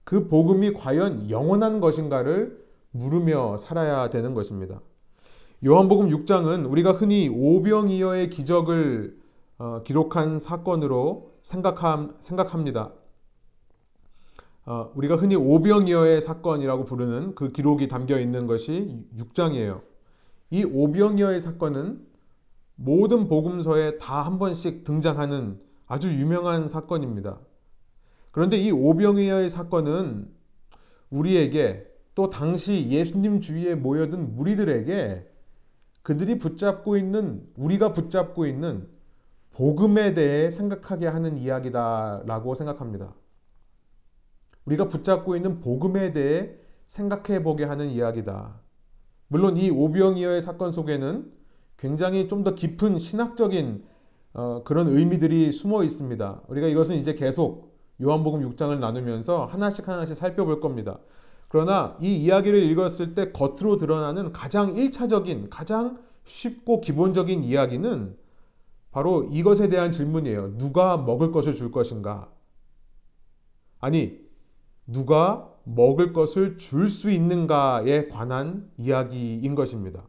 그 0.05 0.29
복음이 0.29 0.73
과연 0.73 1.29
영원한 1.31 1.81
것인가를 1.81 2.65
물으며 2.93 3.59
살아야 3.59 4.09
되는 4.09 4.35
것입니다. 4.35 4.81
요한복음 5.67 6.09
6장은 6.09 6.71
우리가 6.71 6.93
흔히 6.93 7.29
오병이어의 7.29 8.31
기적을 8.31 9.19
어, 9.59 9.83
기록한 9.83 10.39
사건으로 10.39 11.33
생각함, 11.43 12.17
생각합니다. 12.21 12.93
어, 14.69 14.93
우리가 14.95 15.17
흔히 15.17 15.35
오병이어의 15.35 16.21
사건이라고 16.21 16.85
부르는 16.85 17.35
그 17.35 17.53
기록이 17.53 17.89
담겨 17.89 18.19
있는 18.19 18.47
것이 18.47 19.03
6장이에요. 19.17 19.81
이 20.51 20.63
오병이어의 20.63 21.41
사건은 21.41 22.07
모든 22.75 23.29
복음서에 23.29 23.97
다 23.97 24.25
한 24.25 24.39
번씩 24.39 24.85
등장하는 24.85 25.59
아주 25.87 26.13
유명한 26.13 26.69
사건입니다. 26.69 27.39
그런데 28.31 28.59
이 28.59 28.71
오병이어의 28.71 29.49
사건은 29.49 30.29
우리에게 31.09 31.87
또 32.15 32.29
당시 32.29 32.89
예수님 32.91 33.41
주위에 33.41 33.75
모여든 33.75 34.35
무리들에게 34.35 35.27
그들이 36.03 36.39
붙잡고 36.39 36.99
있는 36.99 37.43
우리가 37.57 37.95
붙잡고 37.95 38.45
있는 38.45 38.87
복음에 39.53 40.13
대해 40.13 40.51
생각하게 40.51 41.07
하는 41.07 41.39
이야기다라고 41.39 42.55
생각합니다. 42.55 43.15
우리가 44.69 44.89
붙잡고 44.89 45.35
있는 45.37 45.61
복음에 45.61 46.13
대해 46.13 46.51
생각해 46.87 47.43
보게 47.43 47.65
하는 47.65 47.89
이야기다. 47.89 48.61
물론 49.29 49.57
이 49.57 49.71
오병이어의 49.71 50.41
사건 50.43 50.73
속에는 50.73 51.33
굉장히 51.79 52.29
좀 52.29 52.45
더 52.45 52.55
깊은 52.55 52.99
신학적인 52.99 53.85
어, 54.35 54.63
그런 54.65 54.89
의미들이 54.89 55.53
숨어 55.53 55.85
있습니다. 55.85 56.43
우리가 56.49 56.67
이것은 56.67 56.97
이제 56.97 57.15
계속 57.15 57.77
요한복음 58.01 58.41
6장을 58.43 58.79
나누면서 58.79 59.47
하나씩 59.47 59.89
하나씩 59.89 60.17
살펴볼 60.17 60.61
겁니다. 60.61 60.99
그러나 61.49 61.97
이 62.01 62.15
이야기를 62.17 62.63
읽었을 62.63 63.15
때 63.15 63.33
겉으로 63.33 63.77
드러나는 63.79 64.33
가장 64.33 64.75
1차적인, 64.75 65.49
가장 65.51 65.99
쉽고 66.25 66.83
기본적인 66.83 67.43
이야기는 67.43 68.17
바로 68.91 69.25
이것에 69.31 69.69
대한 69.69 69.93
질문이에요. 69.93 70.59
누가 70.59 70.97
먹을 70.99 71.33
것을 71.33 71.55
줄 71.55 71.71
것인가? 71.71 72.31
아니, 73.81 74.28
누가 74.89 75.55
먹을 75.65 76.13
것을 76.13 76.57
줄 76.57 76.89
수 76.89 77.11
있는가에 77.11 78.09
관한 78.09 78.71
이야기인 78.79 79.55
것입니다. 79.55 80.03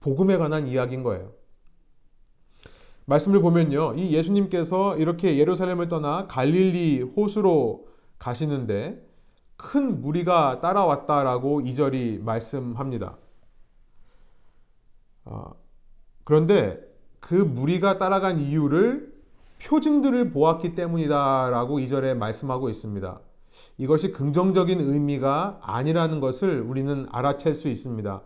복음에 0.00 0.36
관한 0.36 0.66
이야기인 0.66 1.04
거예요. 1.04 1.32
말씀을 3.04 3.40
보면요. 3.40 3.94
이 3.94 4.12
예수님께서 4.12 4.96
이렇게 4.96 5.38
예루살렘을 5.38 5.88
떠나 5.88 6.26
갈릴리 6.26 7.02
호수로 7.02 7.86
가시는데 8.18 9.06
큰 9.56 10.00
무리가 10.00 10.60
따라왔다라고 10.60 11.60
이절이 11.60 12.20
말씀합니다. 12.24 13.16
어, 15.24 15.52
그런데 16.24 16.80
그 17.20 17.34
무리가 17.34 17.98
따라간 17.98 18.40
이유를 18.40 19.11
표징들을 19.66 20.30
보았기 20.30 20.74
때문이다라고 20.74 21.80
이절에 21.80 22.14
말씀하고 22.14 22.68
있습니다. 22.68 23.20
이것이 23.78 24.12
긍정적인 24.12 24.80
의미가 24.80 25.60
아니라는 25.62 26.20
것을 26.20 26.60
우리는 26.60 27.06
알아챌 27.10 27.54
수 27.54 27.68
있습니다. 27.68 28.22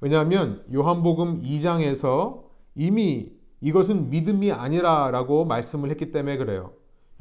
왜냐하면 0.00 0.62
요한복음 0.72 1.42
2장에서 1.42 2.42
이미 2.74 3.32
이것은 3.60 4.10
믿음이 4.10 4.52
아니라라고 4.52 5.46
말씀을 5.46 5.90
했기 5.90 6.10
때문에 6.10 6.36
그래요. 6.36 6.72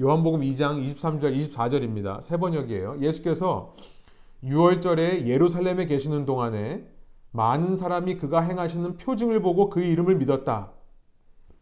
요한복음 0.01 0.41
2장 0.41 0.83
23절, 0.83 1.37
24절입니다. 1.37 2.21
세 2.21 2.37
번역이에요. 2.37 2.97
예수께서 2.99 3.75
6월절에 4.43 5.27
예루살렘에 5.27 5.85
계시는 5.85 6.25
동안에 6.25 6.85
많은 7.31 7.77
사람이 7.77 8.17
그가 8.17 8.41
행하시는 8.41 8.97
표징을 8.97 9.41
보고 9.41 9.69
그 9.69 9.81
이름을 9.81 10.17
믿었다. 10.17 10.71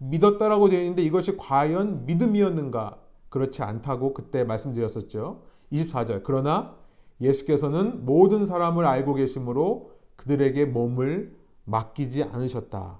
믿었다라고 0.01 0.69
되어 0.69 0.79
있는데 0.79 1.03
이것이 1.03 1.37
과연 1.37 2.05
믿음이었는가? 2.05 2.97
그렇지 3.29 3.61
않다고 3.61 4.13
그때 4.13 4.43
말씀드렸었죠. 4.43 5.43
24절. 5.71 6.21
그러나 6.23 6.75
예수께서는 7.21 8.03
모든 8.03 8.45
사람을 8.45 8.85
알고 8.85 9.13
계심으로 9.13 9.91
그들에게 10.15 10.65
몸을 10.65 11.35
맡기지 11.65 12.23
않으셨다. 12.23 12.97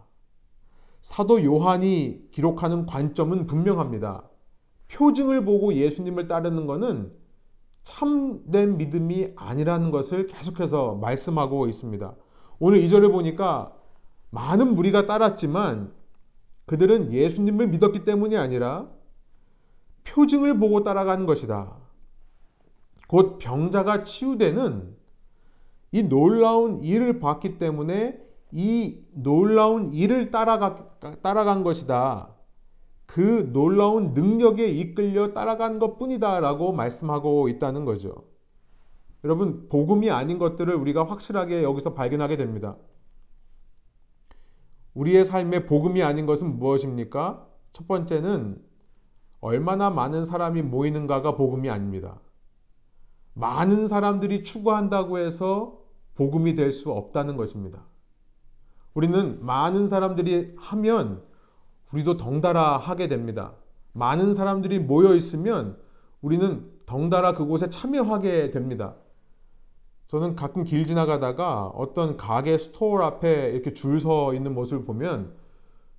사도 1.01 1.43
요한이 1.43 2.27
기록하는 2.31 2.85
관점은 2.85 3.47
분명합니다. 3.47 4.23
표징을 4.91 5.43
보고 5.43 5.73
예수님을 5.73 6.27
따르는 6.27 6.67
것은 6.67 7.11
참된 7.83 8.77
믿음이 8.77 9.33
아니라는 9.35 9.89
것을 9.89 10.27
계속해서 10.27 10.95
말씀하고 10.95 11.67
있습니다. 11.67 12.13
오늘 12.59 12.77
이절에 12.79 13.07
보니까 13.07 13.73
많은 14.29 14.75
무리가 14.75 15.07
따랐지만 15.07 15.91
그들은 16.71 17.11
예수님을 17.11 17.67
믿었기 17.67 18.05
때문이 18.05 18.37
아니라 18.37 18.87
표징을 20.05 20.57
보고 20.57 20.83
따라가는 20.83 21.25
것이다. 21.25 21.75
곧 23.09 23.39
병자가 23.39 24.03
치유되는 24.03 24.95
이 25.91 26.03
놀라운 26.03 26.77
일을 26.77 27.19
봤기 27.19 27.57
때문에 27.57 28.21
이 28.53 29.03
놀라운 29.11 29.91
일을 29.91 30.31
따라가, 30.31 30.97
따라간 31.21 31.65
것이다. 31.65 32.29
그 33.05 33.49
놀라운 33.51 34.13
능력에 34.13 34.67
이끌려 34.67 35.33
따라간 35.33 35.77
것 35.77 35.97
뿐이다. 35.97 36.39
라고 36.39 36.71
말씀하고 36.71 37.49
있다는 37.49 37.83
거죠. 37.83 38.15
여러분, 39.25 39.67
복음이 39.67 40.09
아닌 40.09 40.37
것들을 40.37 40.73
우리가 40.73 41.03
확실하게 41.03 41.63
여기서 41.63 41.95
발견하게 41.95 42.37
됩니다. 42.37 42.77
우리의 44.93 45.25
삶에 45.25 45.65
복음이 45.65 46.03
아닌 46.03 46.25
것은 46.25 46.57
무엇입니까? 46.59 47.47
첫 47.73 47.87
번째는 47.87 48.61
얼마나 49.39 49.89
많은 49.89 50.25
사람이 50.25 50.61
모이는가가 50.61 51.35
복음이 51.35 51.69
아닙니다. 51.69 52.19
많은 53.33 53.87
사람들이 53.87 54.43
추구한다고 54.43 55.17
해서 55.17 55.79
복음이 56.15 56.55
될 56.55 56.71
수 56.73 56.91
없다는 56.91 57.37
것입니다. 57.37 57.85
우리는 58.93 59.43
많은 59.43 59.87
사람들이 59.87 60.53
하면 60.57 61.23
우리도 61.93 62.17
덩달아 62.17 62.77
하게 62.77 63.07
됩니다. 63.07 63.53
많은 63.93 64.33
사람들이 64.33 64.79
모여 64.79 65.15
있으면 65.15 65.77
우리는 66.21 66.69
덩달아 66.85 67.33
그곳에 67.33 67.69
참여하게 67.69 68.51
됩니다. 68.51 68.95
저는 70.11 70.35
가끔 70.35 70.65
길 70.65 70.85
지나가다가 70.85 71.67
어떤 71.67 72.17
가게 72.17 72.57
store 72.57 73.01
앞에 73.01 73.51
이렇게 73.51 73.73
줄 73.73 73.97
서 73.97 74.33
있는 74.33 74.53
모습을 74.53 74.83
보면 74.83 75.31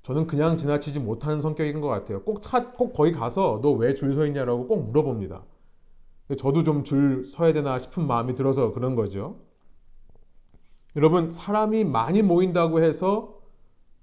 저는 0.02 0.26
그냥 0.26 0.58
지나치지 0.58 1.00
못하는 1.00 1.40
성격인 1.40 1.80
것 1.80 1.88
같아요. 1.88 2.22
꼭 2.22 2.42
차, 2.42 2.72
꼭 2.72 2.92
거기 2.92 3.12
가서 3.12 3.60
너 3.62 3.72
왜 3.78 3.94
줄 3.94 4.12
서 4.12 4.26
있냐라고 4.26 4.66
꼭 4.66 4.84
물어봅니다. 4.84 5.42
저도 6.36 6.62
좀 6.62 6.84
줄 6.84 7.24
서야 7.24 7.54
되나 7.54 7.78
싶은 7.78 8.06
마음이 8.06 8.34
들어서 8.34 8.72
그런 8.72 8.96
거죠. 8.96 9.36
여러분, 10.94 11.30
사람이 11.30 11.84
많이 11.84 12.20
모인다고 12.20 12.82
해서 12.82 13.40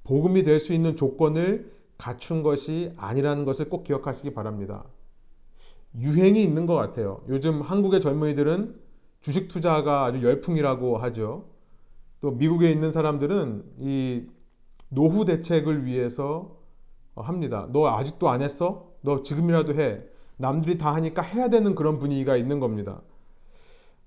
복음이 0.05 0.41
될 0.41 0.59
수 0.59 0.73
있는 0.73 0.95
조건을 0.95 1.71
갖춘 1.99 2.41
것이 2.41 2.93
아니라는 2.97 3.45
것을 3.45 3.69
꼭 3.69 3.83
기억하시기 3.83 4.33
바랍니다. 4.33 4.85
유행이 5.95 6.41
있는 6.41 6.65
것 6.65 6.73
같아요. 6.73 7.21
요즘 7.29 7.61
한국의 7.61 8.01
젊은이들은 8.01 8.88
주식 9.21 9.47
투자가 9.47 10.05
아주 10.05 10.23
열풍이라고 10.23 10.97
하죠. 10.97 11.45
또 12.21 12.31
미국에 12.31 12.71
있는 12.71 12.91
사람들은 12.91 13.63
이 13.79 14.27
노후 14.89 15.25
대책을 15.25 15.85
위해서 15.85 16.57
합니다. 17.15 17.67
너 17.71 17.87
아직도 17.87 18.29
안 18.29 18.41
했어? 18.41 18.91
너 19.01 19.23
지금이라도 19.23 19.75
해. 19.75 20.01
남들이 20.37 20.77
다 20.77 20.93
하니까 20.95 21.21
해야 21.21 21.49
되는 21.49 21.75
그런 21.75 21.99
분위기가 21.99 22.37
있는 22.37 22.59
겁니다. 22.59 23.01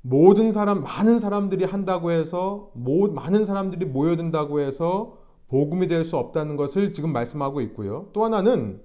모든 0.01 0.51
사람, 0.51 0.83
많은 0.83 1.20
사람들이 1.20 1.64
한다고 1.64 2.11
해서, 2.11 2.70
모, 2.75 3.07
많은 3.09 3.44
사람들이 3.44 3.87
모여든다고 3.87 4.61
해서 4.61 5.18
복음이 5.48 5.87
될 5.88 6.05
수 6.05 6.16
없다는 6.16 6.57
것을 6.57 6.92
지금 6.92 7.12
말씀하고 7.12 7.61
있고요. 7.61 8.09
또 8.12 8.25
하나는 8.25 8.83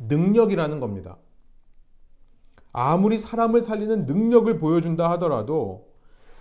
능력이라는 0.00 0.80
겁니다. 0.80 1.16
아무리 2.78 3.18
사람을 3.18 3.62
살리는 3.62 4.04
능력을 4.04 4.58
보여준다 4.58 5.10
하더라도 5.12 5.88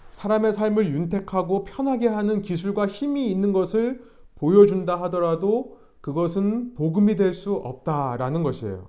사람의 0.09 0.51
삶을 0.51 0.87
윤택하고 0.87 1.63
편하게 1.63 2.09
하는 2.09 2.41
기술과 2.41 2.87
힘이 2.87 3.31
있는 3.31 3.53
것을 3.53 4.03
보여준다 4.35 5.01
하더라도 5.03 5.77
그것은 6.01 6.73
복음이 6.75 7.15
될 7.15 7.33
수 7.33 7.53
없다라는 7.53 8.43
것이에요. 8.43 8.85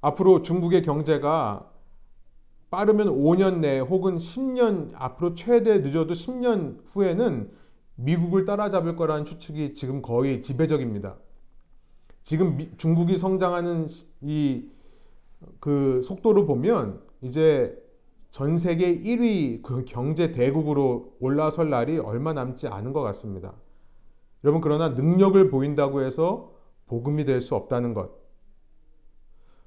앞으로 0.00 0.42
중국의 0.42 0.82
경제가 0.82 1.68
빠르면 2.70 3.08
5년 3.08 3.58
내 3.58 3.80
혹은 3.80 4.18
10년 4.18 4.92
앞으로 4.94 5.34
최대 5.34 5.80
늦어도 5.80 6.14
10년 6.14 6.78
후에는 6.86 7.50
미국을 7.96 8.44
따라잡을 8.44 8.94
거라는 8.94 9.24
추측이 9.24 9.74
지금 9.74 10.00
거의 10.00 10.44
지배적입니다. 10.44 11.16
지금 12.24 12.56
미, 12.56 12.76
중국이 12.76 13.16
성장하는 13.16 13.86
이 14.22 14.68
그 15.60 16.00
속도로 16.02 16.46
보면 16.46 17.02
이제 17.22 17.76
전 18.30 18.58
세계 18.58 18.94
1위 18.98 19.62
그 19.62 19.84
경제 19.84 20.32
대국으로 20.32 21.16
올라설 21.20 21.70
날이 21.70 21.98
얼마 21.98 22.32
남지 22.32 22.68
않은 22.68 22.92
것 22.92 23.02
같습니다. 23.02 23.54
여러분 24.42 24.60
그러나 24.60 24.90
능력을 24.90 25.50
보인다고 25.50 26.02
해서 26.02 26.52
복음이 26.86 27.24
될 27.24 27.40
수 27.40 27.54
없다는 27.54 27.94
것. 27.94 28.10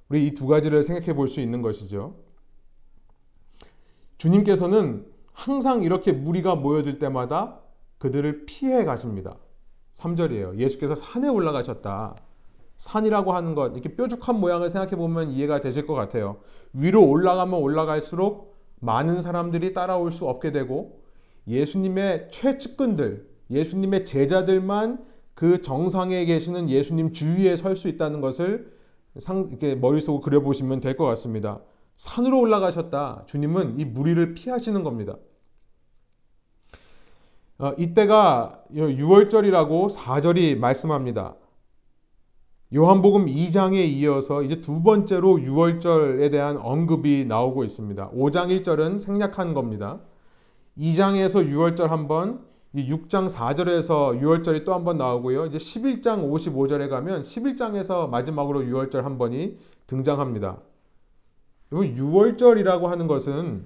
우리 0.10 0.26
이 0.28 0.34
두 0.34 0.48
가지를 0.48 0.84
생각해 0.84 1.13
볼 1.15 1.28
수 1.28 1.41
있는 1.41 1.62
것이죠. 1.62 2.15
주님께서는 4.17 5.06
항상 5.34 5.84
이렇게 5.84 6.12
무리가 6.12 6.56
모여들 6.56 6.98
때마다 7.00 7.60
그들을 8.00 8.46
피해 8.46 8.84
가십니다. 8.86 9.38
3절이에요. 9.93 10.58
예수께서 10.58 10.96
산에 10.96 11.28
올라가셨다. 11.28 12.15
산이라고 12.77 13.33
하는 13.33 13.55
것, 13.55 13.73
이렇게 13.73 13.95
뾰족한 13.95 14.39
모양을 14.39 14.69
생각해 14.69 14.95
보면 14.95 15.31
이해가 15.31 15.59
되실 15.59 15.85
것 15.87 15.93
같아요. 15.95 16.37
위로 16.73 17.07
올라가면 17.07 17.59
올라갈수록 17.59 18.55
많은 18.79 19.21
사람들이 19.21 19.73
따라올 19.73 20.11
수 20.11 20.27
없게 20.27 20.51
되고 20.51 21.01
예수님의 21.47 22.29
최측근들, 22.31 23.27
예수님의 23.49 24.05
제자들만 24.05 25.05
그 25.33 25.61
정상에 25.61 26.25
계시는 26.25 26.69
예수님 26.69 27.11
주위에 27.13 27.55
설 27.55 27.75
수 27.75 27.87
있다는 27.87 28.21
것을 28.21 28.75
상, 29.17 29.47
이렇게 29.49 29.75
머릿속으로 29.75 30.21
그려보시면 30.21 30.79
될 30.79 30.95
것 30.97 31.05
같습니다. 31.05 31.59
산으로 31.95 32.39
올라가셨다. 32.39 33.23
주님은 33.25 33.79
이 33.79 33.85
무리를 33.85 34.33
피하시는 34.35 34.83
겁니다. 34.83 35.15
어, 37.59 37.73
이때가 37.77 38.63
6월절이라고 38.71 39.89
4절이 39.89 40.57
말씀합니다. 40.59 41.35
요한복음 42.75 43.27
2장에 43.27 43.75
이어서 43.88 44.43
이제 44.43 44.60
두 44.60 44.84
번째로 44.84 45.36
6월절에 45.38 46.30
대한 46.32 46.58
언급이 46.58 47.25
나오고 47.25 47.63
있습니다. 47.63 48.12
5장 48.12 48.62
1절은 48.62 48.99
생략한 48.99 49.53
겁니다. 49.53 49.99
2장에서 50.77 51.49
6월절 51.49 51.88
한 51.88 52.08
번, 52.10 52.45
6장 52.75 53.30
4절에서 53.30 54.19
6월절이 54.21 54.65
또 54.65 54.73
한 54.73 54.84
번 54.84 54.97
나오고요. 54.97 55.45
이제 55.45 55.58
11장 55.58 56.30
55절에 56.30 56.89
가면 56.89 57.21
11장에서 57.21 58.10
마지막으로 58.10 58.62
6월절 58.63 59.01
한 59.01 59.17
번이 59.17 59.58
등장합니다. 59.88 60.60
6월절이라고 61.71 62.84
하는 62.84 63.08
것은 63.08 63.65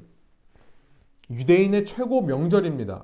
유대인의 1.32 1.86
최고 1.86 2.22
명절입니다. 2.22 3.04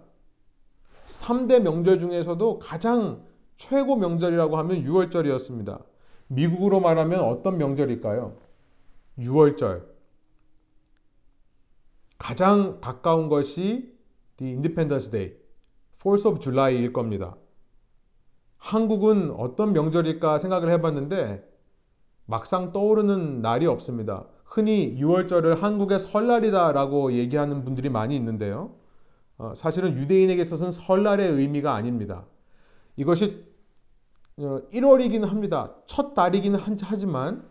3대 1.06 1.60
명절 1.62 1.98
중에서도 2.00 2.60
가장 2.60 3.24
최고 3.58 3.96
명절이라고 3.96 4.58
하면 4.58 4.84
6월절이었습니다. 4.84 5.82
미국으로 6.28 6.80
말하면 6.80 7.22
어떤 7.22 7.58
명절일까요? 7.58 8.36
6월절. 9.20 9.86
가장 12.18 12.80
가까운 12.82 13.30
것이 13.30 13.96
The 14.38 14.54
Independence 14.54 15.12
Day, 15.12 15.36
4th 16.00 16.26
of 16.26 16.40
July일 16.40 16.94
겁니다. 16.94 17.36
한국은 18.58 19.32
어떤 19.32 19.74
명절일까 19.74 20.40
생각을 20.40 20.70
해봤는데 20.72 21.48
막상 22.26 22.72
떠오르는 22.72 23.42
날이 23.42 23.66
없습니다. 23.66 24.26
흔히 24.44 24.98
6월절을 25.00 25.60
한국의 25.60 26.00
설날이다라고 26.00 27.14
얘기하는 27.14 27.64
분들이 27.64 27.90
많이 27.90 28.16
있는데요. 28.16 28.76
어, 29.38 29.54
사실은 29.56 29.98
유대인에게 29.98 30.42
있어서는 30.42 30.72
설날의 30.72 31.32
의미가 31.32 31.74
아닙니다. 31.74 32.26
이것이 32.96 33.46
1월이긴 34.38 35.24
어, 35.24 35.28
합니다. 35.28 35.74
첫 35.88 36.14
달이긴 36.14 36.56
하지만 36.56 37.48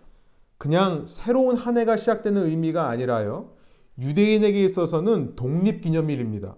그냥 0.59 1.07
새로운 1.07 1.57
한 1.57 1.77
해가 1.77 1.97
시작되는 1.97 2.45
의미가 2.45 2.89
아니라요. 2.89 3.53
유대인에게 3.99 4.65
있어서는 4.65 5.37
독립기념일입니다. 5.37 6.57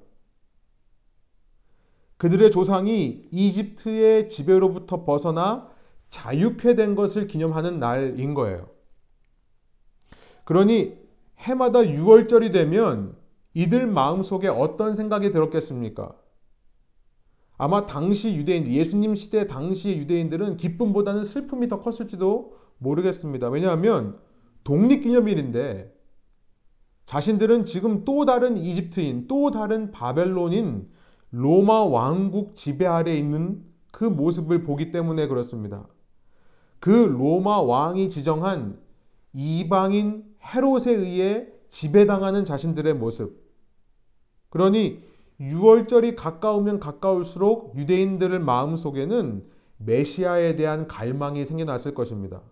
그들의 2.18 2.50
조상이 2.50 3.28
이집트의 3.30 4.28
지배로부터 4.28 5.04
벗어나 5.04 5.70
자유케 6.10 6.74
된 6.74 6.94
것을 6.94 7.26
기념하는 7.26 7.78
날인 7.78 8.34
거예요. 8.34 8.68
그러니 10.44 10.96
해마다 11.38 11.80
6월절이 11.80 12.52
되면 12.52 13.16
이들 13.54 13.86
마음속에 13.86 14.48
어떤 14.48 14.94
생각이 14.94 15.30
들었겠습니까? 15.30 16.14
아마 17.58 17.86
당시 17.86 18.34
유대인, 18.36 18.68
예수님 18.68 19.16
시대 19.16 19.44
당시의 19.44 19.98
유대인들은 19.98 20.56
기쁨보다는 20.56 21.24
슬픔이 21.24 21.66
더 21.66 21.80
컸을지도 21.80 22.56
모르겠습니다. 22.78 23.48
왜냐하면 23.48 24.16
독립기념일인데 24.62 25.92
자신들은 27.04 27.64
지금 27.64 28.04
또 28.04 28.24
다른 28.24 28.56
이집트인, 28.56 29.26
또 29.26 29.50
다른 29.50 29.90
바벨론인 29.90 30.88
로마 31.30 31.82
왕국 31.82 32.54
지배 32.54 32.86
아래 32.86 33.16
있는 33.16 33.64
그 33.90 34.04
모습을 34.04 34.62
보기 34.62 34.92
때문에 34.92 35.26
그렇습니다. 35.26 35.86
그 36.78 36.90
로마 36.90 37.60
왕이 37.60 38.08
지정한 38.08 38.78
이방인 39.32 40.24
헤롯에 40.42 40.92
의해 40.92 41.48
지배당하는 41.70 42.44
자신들의 42.44 42.94
모습. 42.94 43.42
그러니 44.50 45.02
6월절이 45.40 46.16
가까우면 46.16 46.80
가까울수록 46.80 47.76
유대인들의 47.76 48.40
마음 48.40 48.76
속에는 48.76 49.44
메시아에 49.78 50.56
대한 50.56 50.88
갈망이 50.88 51.44
생겨났을 51.44 51.94
것입니다. 51.94 52.42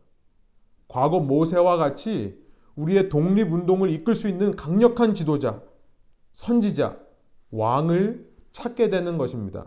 과거 0.89 1.21
모세와 1.21 1.77
같이 1.77 2.39
우리의 2.77 3.09
독립운동을 3.09 3.91
이끌 3.91 4.15
수 4.15 4.29
있는 4.29 4.55
강력한 4.55 5.15
지도자, 5.15 5.63
선지자, 6.33 6.99
왕을 7.51 8.31
찾게 8.53 8.91
되는 8.91 9.19
것입니다. 9.19 9.67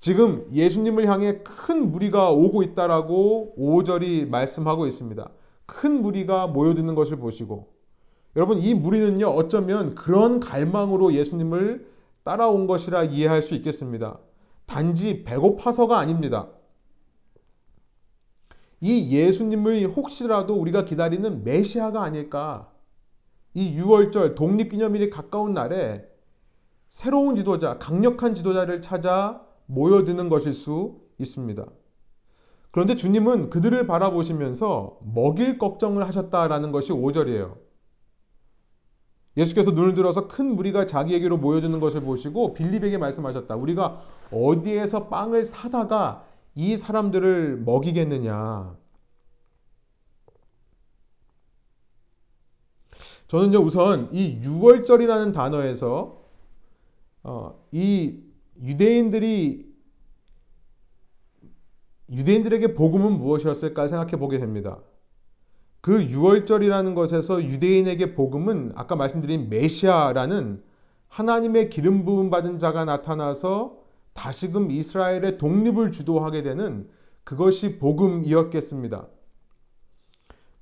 지금 0.00 0.48
예수님을 0.50 1.06
향해 1.06 1.42
큰 1.44 1.92
무리가 1.92 2.32
오고 2.32 2.62
있다라고 2.62 3.54
5절이 3.58 4.28
말씀하고 4.28 4.86
있습니다. 4.86 5.30
큰 5.66 6.02
무리가 6.02 6.46
모여드는 6.48 6.94
것을 6.94 7.18
보시고 7.18 7.72
여러분 8.36 8.58
이 8.58 8.74
무리는요 8.74 9.26
어쩌면 9.28 9.94
그런 9.94 10.40
갈망으로 10.40 11.12
예수님을 11.14 11.90
따라온 12.24 12.66
것이라 12.66 13.04
이해할 13.04 13.42
수 13.42 13.54
있겠습니다. 13.54 14.18
단지 14.66 15.24
배고파서가 15.24 15.98
아닙니다. 15.98 16.48
이 18.80 19.10
예수님을 19.10 19.86
혹시라도 19.88 20.54
우리가 20.54 20.84
기다리는 20.84 21.44
메시아가 21.44 22.02
아닐까. 22.02 22.72
이 23.54 23.76
6월절 23.78 24.34
독립기념일이 24.34 25.10
가까운 25.10 25.52
날에 25.52 26.04
새로운 26.88 27.36
지도자, 27.36 27.78
강력한 27.78 28.34
지도자를 28.34 28.82
찾아 28.82 29.46
모여드는 29.66 30.28
것일 30.28 30.52
수 30.52 31.00
있습니다. 31.18 31.64
그런데 32.70 32.96
주님은 32.96 33.50
그들을 33.50 33.86
바라보시면서 33.86 34.98
먹일 35.14 35.58
걱정을 35.58 36.06
하셨다라는 36.06 36.72
것이 36.72 36.92
5절이에요. 36.92 37.61
예수께서 39.36 39.70
눈을 39.70 39.94
들어서 39.94 40.28
큰 40.28 40.54
무리가 40.54 40.86
자기에게로 40.86 41.38
모여드는 41.38 41.80
것을 41.80 42.02
보시고 42.02 42.54
빌립에게 42.54 42.98
말씀하셨다. 42.98 43.54
우리가 43.56 44.02
어디에서 44.30 45.08
빵을 45.08 45.44
사다가 45.44 46.26
이 46.54 46.76
사람들을 46.76 47.62
먹이겠느냐. 47.64 48.76
저는요, 53.28 53.58
우선 53.60 54.12
이 54.12 54.40
6월절이라는 54.42 55.32
단어에서 55.32 56.22
어, 57.22 57.64
이 57.70 58.18
유대인들이 58.62 59.72
유대인들에게 62.10 62.74
복음은 62.74 63.18
무엇이었을까 63.18 63.86
생각해 63.86 64.16
보게 64.18 64.38
됩니다. 64.38 64.80
그 65.82 66.04
유월절이라는 66.04 66.94
것에서 66.94 67.42
유대인에게 67.42 68.14
복음은 68.14 68.70
아까 68.76 68.94
말씀드린 68.94 69.50
메시아라는 69.50 70.62
하나님의 71.08 71.70
기름 71.70 72.04
부음 72.04 72.30
받은 72.30 72.60
자가 72.60 72.84
나타나서 72.84 73.78
다시금 74.14 74.70
이스라엘의 74.70 75.38
독립을 75.38 75.90
주도하게 75.90 76.44
되는 76.44 76.88
그것이 77.24 77.78
복음이었겠습니다. 77.78 79.08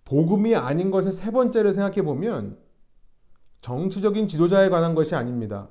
복음이 0.07 0.55
아닌 0.55 0.91
것의 0.91 1.12
세 1.12 1.31
번째를 1.31 1.75
생각해 1.75 2.03
보면 2.03 2.59
정치적인 3.61 4.27
지도자에 4.27 4.71
관한 4.71 4.95
것이 4.95 5.14
아닙니다. 5.14 5.68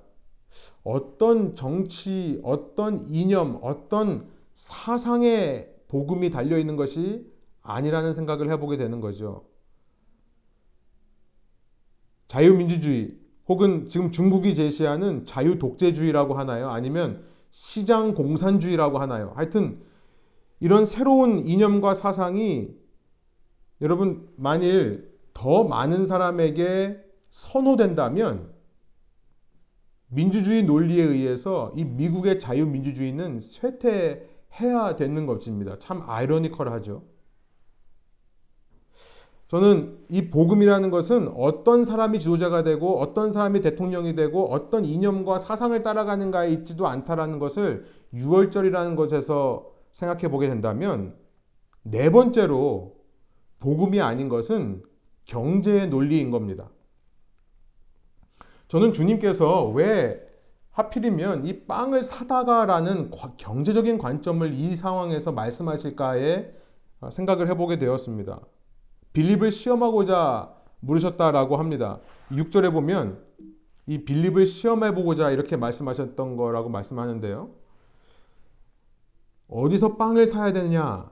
어떤 0.84 1.56
정치, 1.56 2.40
어떤 2.44 3.04
이념, 3.08 3.58
어떤 3.64 4.30
사상의 4.54 5.74
복음이 5.88 6.30
달려 6.30 6.60
있는 6.60 6.76
것이 6.76 7.29
아니라는 7.70 8.14
생각을 8.14 8.50
해보게 8.52 8.78
되는 8.78 9.00
거죠. 9.00 9.46
자유민주주의 12.28 13.18
혹은 13.48 13.90
지금 13.90 14.12
중국이 14.12 14.56
제시하는 14.56 15.26
자유독재주의라고 15.26 16.36
하나요? 16.36 16.70
아니면 16.70 17.24
시장 17.52 18.14
공산주의라고 18.14 19.00
하나요? 19.00 19.34
하여튼 19.36 19.82
이런 20.60 20.86
새로운 20.86 21.48
이념과 21.48 21.96
사상이 21.96 22.70
여러분 23.82 24.30
만일 24.36 25.10
더 25.34 25.64
많은 25.64 26.06
사람에게 26.06 27.00
선호된다면 27.32 28.54
민주주의 30.10 30.64
논리에 30.64 31.04
의해서 31.04 31.74
이 31.76 31.86
미국의 31.86 32.40
자유민주주의는 32.40 33.40
쇠퇴해야 33.40 34.96
되는 34.98 35.26
것입니다. 35.26 35.80
참 35.80 36.04
아이러니컬하죠. 36.06 37.04
저는 39.50 39.98
이 40.10 40.30
복음이라는 40.30 40.92
것은 40.92 41.34
어떤 41.36 41.84
사람이 41.84 42.20
지도자가 42.20 42.62
되고 42.62 43.00
어떤 43.00 43.32
사람이 43.32 43.62
대통령이 43.62 44.14
되고 44.14 44.48
어떤 44.52 44.86
이념과 44.86 45.40
사상을 45.40 45.82
따라가는가에 45.82 46.52
있지도 46.52 46.88
않다라는 46.88 47.40
것을 47.40 47.86
6월절이라는 48.14 48.96
것에서 48.96 49.72
생각해 49.92 50.30
보게 50.30 50.48
된다면 50.48 51.16
네 51.82 52.12
번째로 52.12 52.96
복음이 53.60 54.00
아닌 54.02 54.30
것은 54.30 54.84
경제의 55.26 55.88
논리인 55.88 56.30
겁니다. 56.30 56.70
저는 58.68 58.94
주님께서 58.94 59.68
왜 59.70 60.22
하필이면 60.70 61.48
이 61.48 61.66
빵을 61.66 62.04
사다가라는 62.04 63.10
경제적인 63.38 63.98
관점을 63.98 64.54
이 64.54 64.76
상황에서 64.76 65.32
말씀하실까에 65.32 66.52
생각을 67.10 67.48
해보게 67.48 67.80
되었습니다. 67.80 68.42
빌립을 69.14 69.52
시험하고자 69.52 70.54
물으셨다라고 70.82 71.58
합니다. 71.58 72.00
6절에 72.32 72.72
보면 72.72 73.24
이 73.88 74.04
빌립을 74.06 74.46
시험해 74.46 74.94
보고자 74.94 75.32
이렇게 75.32 75.58
말씀하셨던 75.58 76.38
거라고 76.38 76.70
말씀하는데요. 76.70 77.50
어디서 79.48 79.98
빵을 79.98 80.28
사야 80.28 80.54
되느냐? 80.54 81.10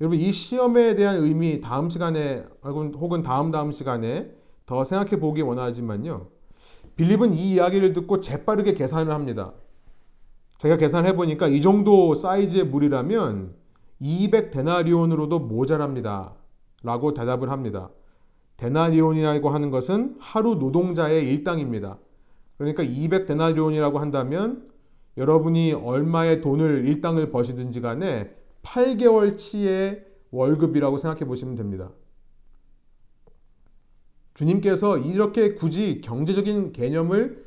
여러분 0.00 0.18
이 0.18 0.30
시험에 0.30 0.94
대한 0.94 1.16
의미 1.16 1.60
다음 1.60 1.90
시간에 1.90 2.44
혹은 2.62 3.22
다음 3.22 3.50
다음 3.50 3.72
시간에 3.72 4.30
더 4.66 4.84
생각해 4.84 5.18
보기 5.20 5.42
원하지만요. 5.42 6.28
빌립은 6.96 7.32
이 7.34 7.54
이야기를 7.54 7.92
듣고 7.92 8.20
재빠르게 8.20 8.74
계산을 8.74 9.12
합니다. 9.12 9.52
제가 10.58 10.76
계산해 10.76 11.16
보니까 11.16 11.48
이 11.48 11.62
정도 11.62 12.14
사이즈의 12.14 12.64
물이라면 12.66 13.54
200 14.00 14.50
데나리온으로도 14.50 15.38
모자랍니다. 15.38 16.34
라고 16.82 17.14
대답을 17.14 17.50
합니다. 17.50 17.90
데나리온이라고 18.56 19.50
하는 19.50 19.70
것은 19.70 20.16
하루 20.18 20.54
노동자의 20.54 21.26
일당입니다. 21.28 21.98
그러니까 22.58 22.82
200 22.82 23.26
데나리온이라고 23.26 23.98
한다면 23.98 24.68
여러분이 25.16 25.72
얼마의 25.72 26.40
돈을 26.40 26.86
일당을 26.86 27.30
버시든지 27.30 27.80
간에 27.80 28.34
8개월치의 28.62 30.04
월급이라고 30.30 30.98
생각해 30.98 31.24
보시면 31.24 31.56
됩니다. 31.56 31.90
주님께서 34.34 34.98
이렇게 34.98 35.54
굳이 35.54 36.00
경제적인 36.00 36.72
개념을 36.72 37.44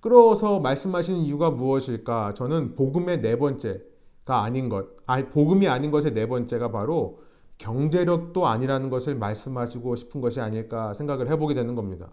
끌어서 0.00 0.60
말씀하시는 0.60 1.20
이유가 1.20 1.50
무엇일까? 1.50 2.34
저는 2.34 2.76
복음의 2.76 3.22
네 3.22 3.36
번째, 3.38 3.80
가 4.28 4.42
아닌 4.42 4.68
것, 4.68 4.88
아니, 5.06 5.24
복음이 5.30 5.68
아닌 5.68 5.90
것의 5.90 6.12
네 6.12 6.28
번째가 6.28 6.70
바로 6.70 7.22
경제력도 7.56 8.46
아니라는 8.46 8.90
것을 8.90 9.14
말씀하시고 9.14 9.96
싶은 9.96 10.20
것이 10.20 10.38
아닐까 10.38 10.92
생각을 10.92 11.30
해보게 11.30 11.54
되는 11.54 11.74
겁니다. 11.74 12.10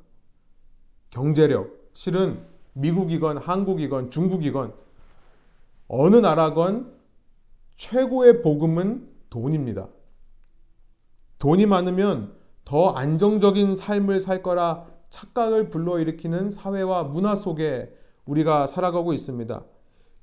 경제력. 1.10 1.90
실은 1.94 2.40
미국이건 2.72 3.38
한국이건 3.38 4.12
중국이건 4.12 4.74
어느 5.90 6.16
나라건 6.16 6.94
최고의 7.76 8.42
복음은 8.42 9.10
돈입니다. 9.30 9.90
돈이 11.40 11.66
많으면 11.66 12.34
더 12.64 12.92
안정적인 12.92 13.76
삶을 13.76 14.22
살 14.22 14.42
거라 14.42 14.86
착각을 15.10 15.70
불러일으키는 15.70 16.50
사회와 16.50 17.04
문화 17.04 17.36
속에 17.36 17.94
우리가 18.26 18.68
살아가고 18.68 19.12
있습니다. 19.12 19.66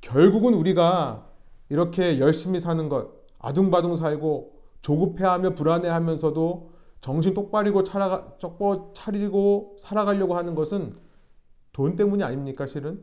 결국은 0.01 0.55
우리가 0.55 1.32
이렇게 1.73 2.19
열심히 2.19 2.61
사는 2.61 2.91
것, 2.91 3.09
아둥바둥 3.39 3.97
살고 3.97 4.53
조급해하며 4.83 5.55
불안해하면서도 5.55 6.71
정신 7.01 7.33
똑바리고 7.33 7.83
차라가, 7.83 8.37
차리고 8.93 9.77
살아가려고 9.79 10.37
하는 10.37 10.55
것은 10.55 10.95
돈 11.73 11.97
때문이 11.97 12.23
아닙니까, 12.25 12.67
실은? 12.67 13.03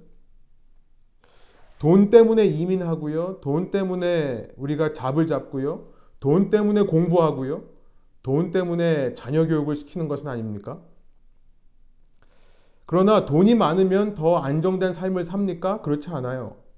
돈 1.79 2.11
때문에 2.11 2.45
이민하고요. 2.45 3.39
돈 3.41 3.71
때문에 3.71 4.49
우리가 4.55 4.93
잡을 4.93 5.25
잡고요. 5.25 5.87
돈 6.19 6.51
때문에 6.51 6.83
공부하고요. 6.83 7.63
돈 8.21 8.51
때문에 8.51 9.15
자녀 9.15 9.47
교육을 9.47 9.75
시키는 9.75 10.07
것은 10.07 10.27
아닙니까? 10.27 10.79
그러나 12.85 13.25
돈이 13.25 13.55
많으면 13.55 14.13
더 14.13 14.37
안정된 14.37 14.93
삶을 14.93 15.23
삽니까? 15.23 15.81
그렇지 15.81 16.11
않아요. 16.11 16.68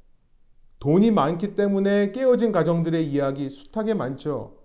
돈이 0.82 1.12
많기 1.12 1.56
때문에 1.56 2.12
깨어진 2.12 2.52
가정들의 2.52 3.08
이야기 3.08 3.50
숱하게 3.52 3.94
많죠. 3.94 4.58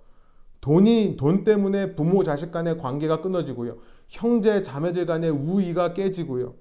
돈이 0.62 1.16
돈 1.18 1.44
때문에 1.44 1.94
부모 1.94 2.24
자식 2.24 2.50
간의 2.50 2.78
관계가 2.78 3.20
끊어지고요. 3.20 3.76
형제 4.08 4.62
자매들 4.62 5.04
간의 5.04 5.30
우위가 5.30 5.92
깨지고요. 5.92 6.54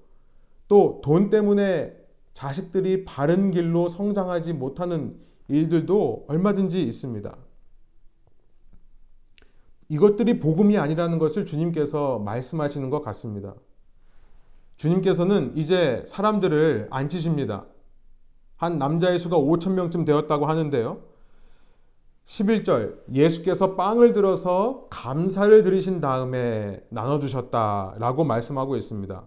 또 0.67 0.99
돈 1.01 1.29
때문에 1.29 1.95
자식들이 2.33 3.05
바른 3.05 3.51
길로 3.51 3.87
성장하지 3.87 4.51
못하는 4.51 5.15
일들도 5.47 6.25
얼마든지 6.27 6.83
있습니다. 6.83 7.37
이것들이 9.87 10.41
복음이 10.41 10.77
아니라는 10.77 11.17
것을 11.17 11.45
주님께서 11.45 12.19
말씀하시는 12.19 12.89
것 12.89 13.01
같습니다. 13.03 13.55
주님께서는 14.75 15.55
이제 15.55 16.03
사람들을 16.07 16.87
앉히십니다. 16.89 17.67
한 18.57 18.77
남자의 18.77 19.19
수가 19.19 19.37
5천 19.37 19.73
명쯤 19.73 20.05
되었다고 20.05 20.45
하는데요. 20.45 20.99
11절 22.25 22.95
예수께서 23.13 23.75
빵을 23.75 24.13
들어서 24.13 24.87
감사를 24.89 25.61
드리신 25.61 26.01
다음에 26.01 26.81
나눠주셨다라고 26.89 28.23
말씀하고 28.23 28.75
있습니다. 28.75 29.23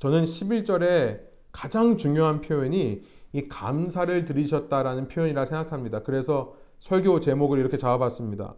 저는 0.00 0.24
11절에 0.24 1.20
가장 1.50 1.96
중요한 1.96 2.42
표현이 2.42 3.02
이 3.32 3.48
감사를 3.48 4.24
드리셨다라는 4.24 5.08
표현이라 5.08 5.46
생각합니다. 5.46 6.02
그래서 6.02 6.54
설교 6.78 7.20
제목을 7.20 7.58
이렇게 7.58 7.78
잡아봤습니다. 7.78 8.54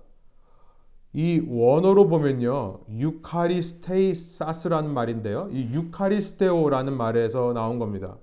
이 1.12 1.40
원어로 1.48 2.08
보면요. 2.08 2.80
유카리스테이사스라는 2.90 4.92
말인데요. 4.92 5.48
이 5.52 5.68
유카리스테오라는 5.72 6.96
말에서 6.96 7.52
나온 7.52 7.78
겁니다. 7.78 8.16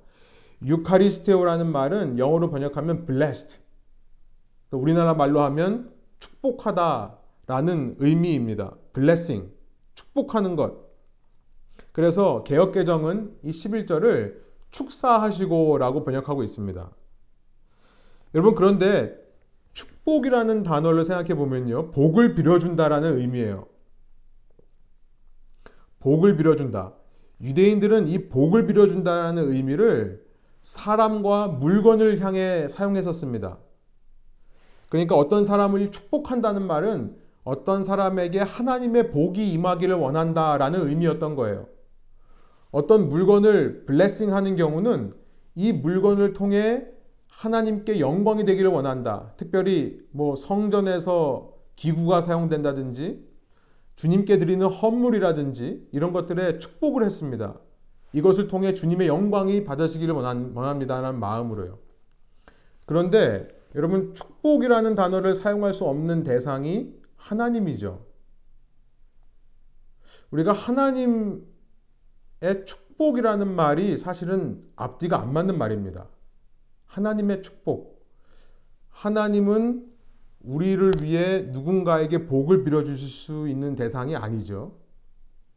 유카리스테오라는 0.65 1.71
말은 1.71 2.19
영어로 2.19 2.49
번역하면 2.49 3.05
blessed. 3.05 3.59
그러니까 4.69 4.83
우리나라 4.83 5.13
말로 5.13 5.41
하면 5.41 5.91
축복하다라는 6.19 7.97
의미입니다. 7.99 8.75
blessing. 8.93 9.51
축복하는 9.93 10.55
것. 10.55 10.83
그래서 11.91 12.43
개혁개정은 12.43 13.37
이 13.43 13.51
11절을 13.51 14.41
축사하시고 14.71 15.77
라고 15.77 16.03
번역하고 16.03 16.43
있습니다. 16.43 16.89
여러분 18.33 18.55
그런데 18.55 19.15
축복이라는 19.73 20.63
단어를 20.63 21.03
생각해 21.03 21.35
보면요. 21.35 21.91
복을 21.91 22.35
빌어준다라는 22.35 23.19
의미예요. 23.19 23.67
복을 25.99 26.35
빌어준다. 26.35 26.93
유대인들은 27.41 28.07
이 28.07 28.29
복을 28.29 28.67
빌어준다라는 28.67 29.51
의미를 29.51 30.22
사람과 30.63 31.47
물건을 31.47 32.21
향해 32.21 32.67
사용했었습니다. 32.69 33.57
그러니까 34.89 35.15
어떤 35.15 35.45
사람을 35.45 35.91
축복한다는 35.91 36.65
말은 36.65 37.17
어떤 37.43 37.83
사람에게 37.83 38.39
하나님의 38.39 39.11
복이 39.11 39.51
임하기를 39.51 39.95
원한다라는 39.95 40.87
의미였던 40.87 41.35
거예요. 41.35 41.67
어떤 42.71 43.09
물건을 43.09 43.85
블레싱 43.85 44.33
하는 44.33 44.55
경우는 44.55 45.13
이 45.55 45.73
물건을 45.73 46.33
통해 46.33 46.85
하나님께 47.27 47.99
영광이 47.99 48.45
되기를 48.45 48.69
원한다. 48.69 49.33
특별히 49.37 49.99
뭐 50.11 50.35
성전에서 50.35 51.53
기구가 51.75 52.21
사용된다든지 52.21 53.27
주님께 53.95 54.39
드리는 54.39 54.65
헌물이라든지 54.65 55.87
이런 55.91 56.13
것들에 56.13 56.59
축복을 56.59 57.03
했습니다. 57.03 57.55
이것을 58.13 58.47
통해 58.47 58.73
주님의 58.73 59.07
영광이 59.07 59.63
받으시기를 59.63 60.13
원합니다라는 60.13 61.19
마음으로요. 61.19 61.79
그런데 62.85 63.47
여러분 63.75 64.13
축복이라는 64.13 64.95
단어를 64.95 65.35
사용할 65.35 65.73
수 65.73 65.85
없는 65.85 66.23
대상이 66.23 66.93
하나님이죠. 67.15 68.05
우리가 70.29 70.51
하나님의 70.51 71.41
축복이라는 72.65 73.55
말이 73.55 73.97
사실은 73.97 74.63
앞뒤가 74.75 75.19
안 75.19 75.33
맞는 75.33 75.57
말입니다. 75.57 76.07
하나님의 76.85 77.41
축복. 77.41 78.05
하나님은 78.89 79.91
우리를 80.41 80.91
위해 81.01 81.43
누군가에게 81.51 82.25
복을 82.25 82.63
빌어주실 82.63 83.09
수 83.09 83.47
있는 83.47 83.75
대상이 83.75 84.15
아니죠. 84.15 84.77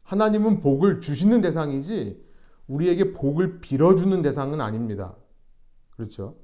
하나님은 0.03 0.61
복을 0.61 1.01
주시는 1.01 1.41
대상이지 1.41 2.26
우리에게 2.67 3.13
복을 3.13 3.59
빌어주는 3.59 4.21
대상은 4.21 4.61
아닙니다. 4.61 5.15
그렇죠? 5.91 6.35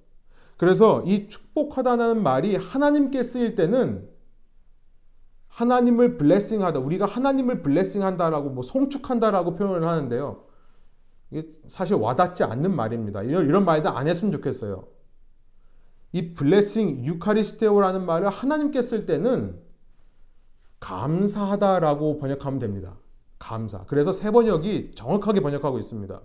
그래서 0.58 1.04
이 1.06 1.28
축복하다는 1.28 2.24
말이 2.24 2.56
하나님께 2.56 3.24
쓰일 3.24 3.56
때는 3.56 4.10
하나님을 5.50 6.18
블레싱하다, 6.18 6.80
우리가 6.80 7.06
하나님을 7.06 7.62
블레싱한다라고 7.62 8.50
뭐 8.50 8.64
송축한다라고 8.64 9.54
표현을 9.54 9.88
하는데요. 9.88 10.44
이게 11.30 11.48
사실 11.68 11.96
와닿지 11.96 12.44
않는 12.44 12.76
말입니다. 12.76 13.24
이런, 13.24 13.46
이런 13.46 13.66
말도 13.66 13.90
안 13.90 14.08
했으면 14.08 14.32
좋겠어요. 14.32 14.88
이 16.12 16.34
블레싱 16.34 17.06
유카리스테오라는 17.06 18.06
말을 18.06 18.30
하나님께 18.30 18.82
쓸 18.82 19.06
때는 19.06 19.60
감사하다라고 20.80 22.18
번역하면 22.20 22.60
됩니다. 22.60 22.98
감사. 23.44 23.84
그래서 23.86 24.14
세 24.14 24.32
번역이 24.32 24.94
정확하게 24.96 25.42
번역하고 25.42 25.78
있습니다. 25.78 26.22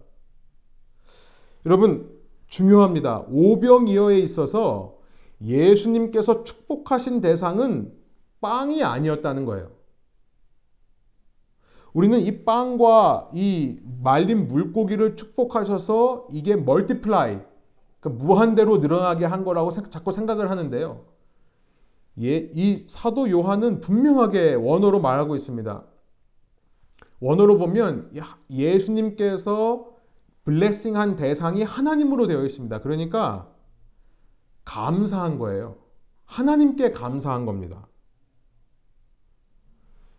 여러분 1.66 2.08
중요합니다. 2.46 3.24
오병이어에 3.28 4.18
있어서 4.18 4.98
예수님께서 5.42 6.44
축복하신 6.44 7.20
대상은 7.20 7.92
빵이 8.40 8.84
아니었다는 8.84 9.44
거예요. 9.44 9.72
우리는 11.92 12.20
이 12.20 12.44
빵과 12.44 13.30
이 13.34 13.80
말린 14.02 14.46
물고기를 14.46 15.16
축복하셔서 15.16 16.28
이게 16.30 16.54
multiply, 16.54 17.38
그러니까 17.98 18.24
무한대로 18.24 18.78
늘어나게 18.78 19.24
한 19.24 19.44
거라고 19.44 19.70
자꾸 19.70 20.12
생각을 20.12 20.50
하는데요. 20.50 21.04
예, 22.20 22.36
이 22.52 22.78
사도 22.78 23.28
요한은 23.28 23.80
분명하게 23.80 24.54
원어로 24.54 25.00
말하고 25.00 25.34
있습니다. 25.34 25.84
원어로 27.20 27.58
보면 27.58 28.12
예수님께서 28.50 29.90
blessing한 30.44 31.16
대상이 31.16 31.62
하나님으로 31.62 32.26
되어 32.26 32.44
있습니다. 32.44 32.80
그러니까 32.80 33.50
감사한 34.64 35.38
거예요. 35.38 35.76
하나님께 36.24 36.92
감사한 36.92 37.46
겁니다. 37.46 37.88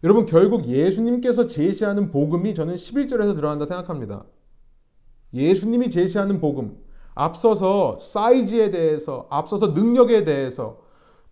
여러분 0.03 0.25
결국 0.25 0.65
예수님께서 0.65 1.47
제시하는 1.47 2.11
복음이 2.11 2.53
저는 2.53 2.75
11절에서 2.75 3.35
들어간다 3.35 3.65
생각합니다. 3.65 4.25
예수님이 5.33 5.89
제시하는 5.89 6.39
복음 6.39 6.77
앞서서 7.15 7.99
사이즈에 7.99 8.71
대해서 8.71 9.27
앞서서 9.29 9.67
능력에 9.67 10.23
대해서 10.23 10.81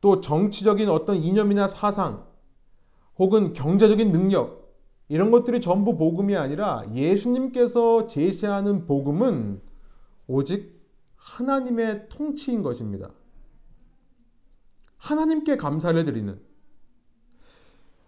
또 0.02 0.22
정치적인 0.22 0.90
어떤 0.90 1.16
이념이나 1.16 1.68
사상 1.68 2.26
혹은 3.18 3.54
경제적인 3.54 4.12
능력 4.12 4.67
이런 5.10 5.32
것들이 5.32 5.62
전부 5.62 5.98
복음이 5.98 6.36
아니라 6.36 6.84
예수님께서 6.94 8.08
제시하는 8.08 8.86
복음은 8.86 9.62
오직 10.28 10.78
하나님의 11.16 12.10
통치인 12.10 12.62
것입니다. 12.62 13.12
하나님께 14.98 15.56
감사를 15.58 16.04
드리는 16.04 16.40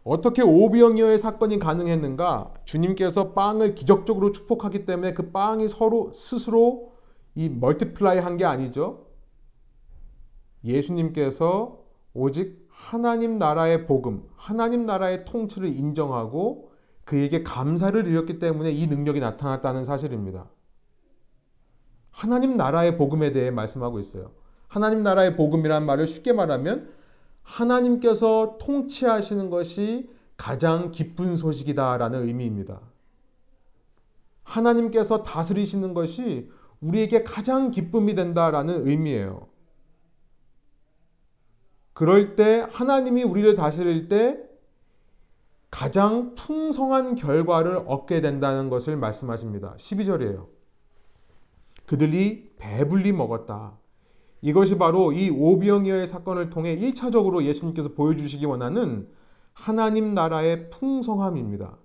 어떻게 0.04 0.42
오병이어의 0.42 1.20
사건이 1.20 1.60
가능했는가? 1.60 2.54
주님께서 2.66 3.34
빵을 3.34 3.76
기적적으로 3.76 4.32
축복하기 4.32 4.86
때문에 4.86 5.14
그 5.14 5.32
빵이 5.32 5.68
서로 5.68 6.12
스스로 6.14 6.94
이 7.36 7.48
multiply 7.48 8.18
한 8.20 8.38
게 8.38 8.46
아니죠. 8.46 9.06
예수님께서 10.64 11.80
오직 12.14 12.68
하나님 12.70 13.38
나라의 13.38 13.86
복음, 13.86 14.28
하나님 14.36 14.86
나라의 14.86 15.26
통치를 15.26 15.70
인정하고 15.70 16.69
그에게 17.10 17.42
감사를 17.42 18.04
드렸기 18.04 18.38
때문에 18.38 18.72
이 18.72 18.86
능력이 18.86 19.20
나타났다는 19.20 19.84
사실입니다. 19.84 20.46
하나님 22.12 22.56
나라의 22.56 22.98
복음에 22.98 23.32
대해 23.32 23.50
말씀하고 23.50 23.98
있어요. 23.98 24.30
하나님 24.68 25.02
나라의 25.02 25.36
복음이란 25.36 25.88
말을 25.88 26.06
쉽게 26.06 26.34
말하면 26.34 26.94
하나님께서 27.42 28.60
통치하시는 28.62 29.50
것이 29.50 30.08
가장 30.38 30.92
기쁜 30.92 31.36
소식이다라는 31.36 32.28
의미입니다. 32.28 32.80
하나님께서 34.44 35.24
다스리시는 35.24 35.96
것이 35.96 36.52
우리에게 36.80 37.24
가장 37.24 37.72
기쁨이 37.72 38.14
된다라는 38.14 38.88
의미예요. 38.88 39.48
그럴 41.94 42.36
때 42.36 42.68
하나님이 42.70 43.24
우리를 43.24 43.56
다스릴 43.56 44.10
때 44.10 44.48
가장 45.72 46.34
풍성한 46.36 47.16
결과를 47.16 47.84
얻게 47.86 48.22
된다는 48.22 48.70
것을 48.70 48.98
말씀하십니다. 48.98 49.76
12절이에요. 49.78 50.48
그들이 51.86 52.52
배불리 52.58 53.12
먹었다. 53.14 53.78
이것이 54.42 54.78
바로 54.78 55.12
이 55.12 55.30
오병이어의 55.30 56.08
사건을 56.08 56.50
통해 56.50 56.76
1차적으로 56.78 57.44
예수님께서 57.44 57.90
보여주시기 57.94 58.46
원하는 58.46 59.08
하나님 59.54 60.14
나라의 60.14 60.70
풍성함입니다. 60.70 61.78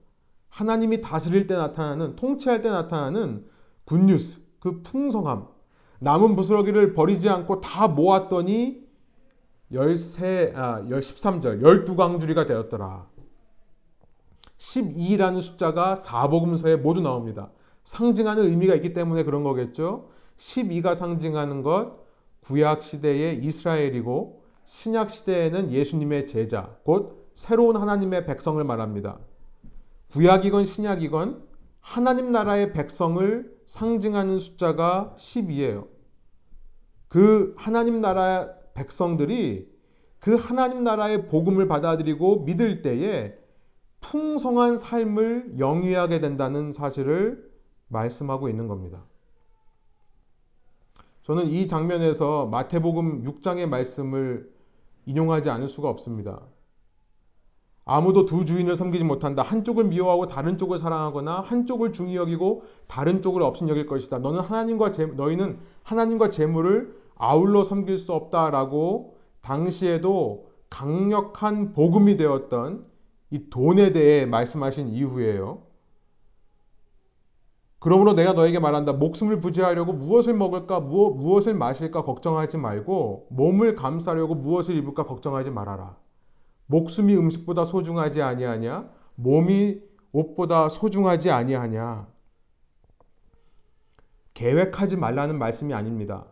하나님이 0.49 1.01
다스릴 1.01 1.47
때 1.47 1.57
나타나는, 1.57 2.14
통치할 2.16 2.61
때 2.61 2.70
나타나는 2.70 3.45
굿뉴스, 3.85 4.41
그 4.61 4.82
풍성함. 4.82 5.49
남은 5.99 6.37
부스러기를 6.37 6.93
버리지 6.93 7.28
않고 7.28 7.61
다 7.61 7.89
모았더니 7.89 8.85
13, 9.72 10.53
아, 10.55 10.82
13절, 10.82 11.61
12광주리가 11.61 12.47
되었더라. 12.47 13.09
12라는 14.59 15.41
숫자가 15.41 15.95
사복음서에 15.95 16.77
모두 16.77 17.01
나옵니다. 17.01 17.51
상징하는 17.85 18.45
의미가 18.45 18.75
있기 18.77 18.93
때문에 18.93 19.25
그런 19.25 19.43
거겠죠. 19.45 20.09
12가 20.37 20.95
상징하는 20.95 21.63
것, 21.63 22.05
구약 22.41 22.83
시대의 22.83 23.45
이스라엘이고 23.45 24.43
신약 24.65 25.11
시대에는 25.11 25.71
예수님의 25.71 26.27
제자, 26.27 26.77
곧 26.85 27.31
새로운 27.35 27.77
하나님의 27.77 28.27
백성을 28.27 28.63
말합니다. 28.63 29.19
구약이건 30.13 30.65
신약이건 30.65 31.43
하나님 31.81 32.33
나라의 32.33 32.73
백성을 32.73 33.53
상징하는 33.67 34.39
숫자가 34.39 35.15
12예요. 35.19 35.89
그 37.09 37.55
하나님 37.59 38.01
나라 38.01 38.49
백성들이 38.75 39.69
그 40.19 40.35
하나님 40.37 40.85
나라의 40.85 41.29
복음을 41.29 41.69
받아들이고 41.69 42.45
믿을 42.45 42.83
때에 42.83 43.35
풍성한 44.05 44.77
삶을 44.77 45.55
영위하게 45.59 46.21
된다는 46.21 46.73
사실을 46.73 47.51
말씀하고 47.89 48.51
있는 48.51 48.69
겁니다. 48.69 49.03
저는 51.23 51.47
이 51.47 51.67
장면에서 51.67 52.47
마태복음 52.47 53.25
6장의 53.25 53.67
말씀을 53.67 54.53
인용하지 55.07 55.49
않을 55.49 55.69
수가 55.69 55.89
없습니다. 55.89 56.43
아무도 57.87 58.27
두 58.27 58.45
주인을 58.45 58.77
섬기지 58.77 59.05
못한다. 59.05 59.43
한쪽을 59.43 59.85
미워하고 59.85 60.27
다른 60.27 60.59
쪽을 60.59 60.79
사랑하거나 60.79 61.41
한쪽을 61.41 61.93
중히 61.93 62.17
여기고 62.17 62.65
다른 62.87 63.23
쪽을 63.23 63.43
없인 63.43 63.69
여길 63.71 63.87
것이다. 63.87 64.19
너는 64.19 64.41
하나님과 64.41 64.91
재, 64.91 65.07
너희는 65.07 65.59
하나님과 65.83 66.29
재물을 66.29 66.95
아울러 67.17 67.65
섬길 67.65 67.97
수 67.97 68.13
없다라고 68.13 69.17
당시에도 69.41 70.51
강력한 70.69 71.73
복음이 71.73 72.17
되었던 72.17 72.93
이 73.35 73.51
돈에 73.51 73.93
대해 73.93 74.26
말씀하신 74.26 74.91
이후에요. 74.91 75.66
그러므로 77.80 78.12
내가 78.12 78.32
너에게 78.32 78.61
말한다. 78.61 78.93
목숨을 78.93 79.41
부지하려고 79.41 79.93
무엇을 79.93 80.35
먹을까, 80.35 80.78
무엇, 80.78 81.16
무엇을 81.16 81.55
마실까 81.55 82.05
걱정하지 82.05 82.59
말고 82.59 83.26
몸을 83.30 83.74
감싸려고 83.74 84.37
무엇을 84.37 84.76
입을까 84.76 85.05
걱정하지 85.05 85.51
말아라. 85.51 85.99
목숨이 86.66 87.16
음식보다 87.16 87.64
소중하지 87.64 88.22
아니하냐? 88.22 88.89
몸이 89.16 89.80
옷보다 90.12 90.68
소중하지 90.68 91.32
아니하냐? 91.32 92.07
계획하지 94.35 94.97
말라는 94.97 95.41
말씀이 95.41 95.74
아닙니다. 95.74 96.26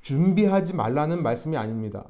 준비하지 0.00 0.72
말라는 0.72 1.22
말씀이 1.22 1.58
아닙니다. 1.58 2.06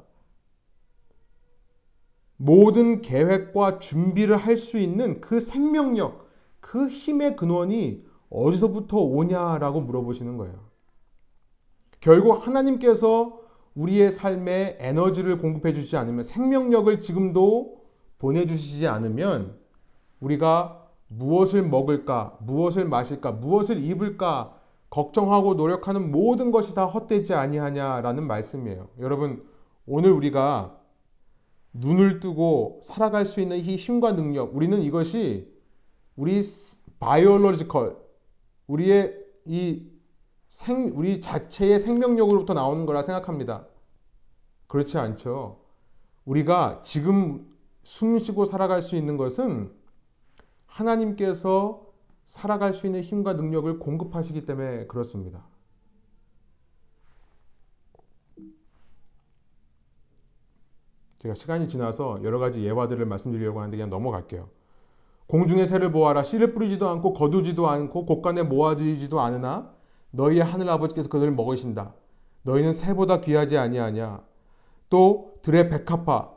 모든 2.39 3.03
계획과 3.03 3.81
준비를 3.81 4.37
할 4.37 4.57
수 4.57 4.79
있는 4.79 5.21
그 5.21 5.41
생명력, 5.41 6.29
그 6.61 6.89
힘의 6.89 7.37
근원이 7.37 8.05
어디서부터 8.31 8.99
오냐라고 8.99 9.81
물어보시는 9.83 10.37
거예요. 10.37 10.55
결국 12.01 12.47
하나님께서 12.47 13.41
우리의 13.75 14.11
삶에 14.11 14.79
에너지를 14.81 15.39
공급해 15.39 15.73
주시지 15.75 15.97
않으면 15.97 16.23
생명력을 16.23 17.01
지금도 17.01 17.83
보내주시지 18.19 18.87
않으면 18.87 19.59
우리가 20.21 20.87
무엇을 21.09 21.63
먹을까, 21.63 22.37
무엇을 22.41 22.87
마실까, 22.87 23.33
무엇을 23.33 23.83
입을까 23.83 24.55
걱정하고 24.91 25.55
노력하는 25.55 26.11
모든 26.11 26.51
것이 26.51 26.75
다 26.75 26.87
헛되지 26.87 27.35
아니하냐라는 27.35 28.27
말씀이에요. 28.27 28.89
여러분, 29.01 29.45
오늘 29.87 30.13
우리가 30.13 30.78
눈을 31.73 32.21
뜨고 32.21 32.81
살아갈 32.83 33.27
수 33.27 33.41
있는 33.41 33.59
이 33.59 33.77
힘과 33.77 34.15
능력, 34.15 34.55
우리는 34.57 34.81
이것이 34.83 35.53
우리 36.17 36.41
바이올로지컬, 36.99 37.97
우리의 38.67 39.15
이 39.45 39.87
생, 40.49 40.91
우리 40.95 41.21
자체의 41.21 41.79
생명력으로부터 41.79 42.55
나오는 42.55 42.87
거라 42.87 43.03
생각합니다. 43.03 43.67
그렇지 44.67 44.99
않죠. 44.99 45.61
우리가 46.25 46.83
지금 46.85 47.47
숨 47.83 48.19
쉬고 48.19 48.45
살아갈 48.45 48.83
수 48.83 48.97
있는 48.97 49.17
것은 49.17 49.73
하나님께서 50.67 51.87
살아갈 52.25 52.75
수 52.75 52.87
있는 52.87 53.01
힘과 53.01 53.35
능력을 53.35 53.79
공급하시기 53.79 54.45
때문에 54.45 54.87
그렇습니다. 54.87 55.47
제가 61.21 61.35
시간이 61.35 61.69
지나서 61.69 62.21
여러 62.23 62.39
가지 62.39 62.65
예화들을 62.65 63.05
말씀드리려고 63.07 63.61
하는데 63.61 63.77
그냥 63.77 63.91
넘어갈게요. 63.91 64.49
공중의 65.27 65.67
새를 65.67 65.91
보아라. 65.93 66.23
씨를 66.23 66.55
뿌리지도 66.55 66.89
않고 66.89 67.13
거두지도 67.13 67.69
않고 67.69 68.07
곳간에 68.07 68.43
모아지지도 68.45 69.21
않으나 69.21 69.75
너희의 70.13 70.43
하늘 70.43 70.71
아버지께서 70.71 71.09
그들을 71.09 71.33
먹으신다. 71.33 71.95
너희는 72.43 72.73
새보다 72.73 73.21
귀하지 73.21 73.59
아니하냐. 73.59 74.25
또 74.89 75.35
들의 75.43 75.69
백합화 75.69 76.31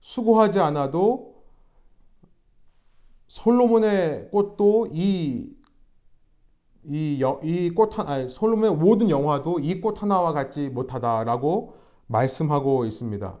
수고하지 0.00 0.60
않아도 0.60 1.42
솔로몬의 3.26 4.30
꽃도 4.30 4.88
이 4.92 5.50
이꽃 6.84 7.98
하나 7.98 8.26
솔로몬의 8.28 8.76
모든 8.76 9.10
영화도 9.10 9.60
이 9.60 9.80
꽃 9.80 10.02
하나와 10.02 10.32
같지 10.32 10.68
못하다라고 10.70 11.76
말씀하고 12.06 12.84
있습니다. 12.86 13.38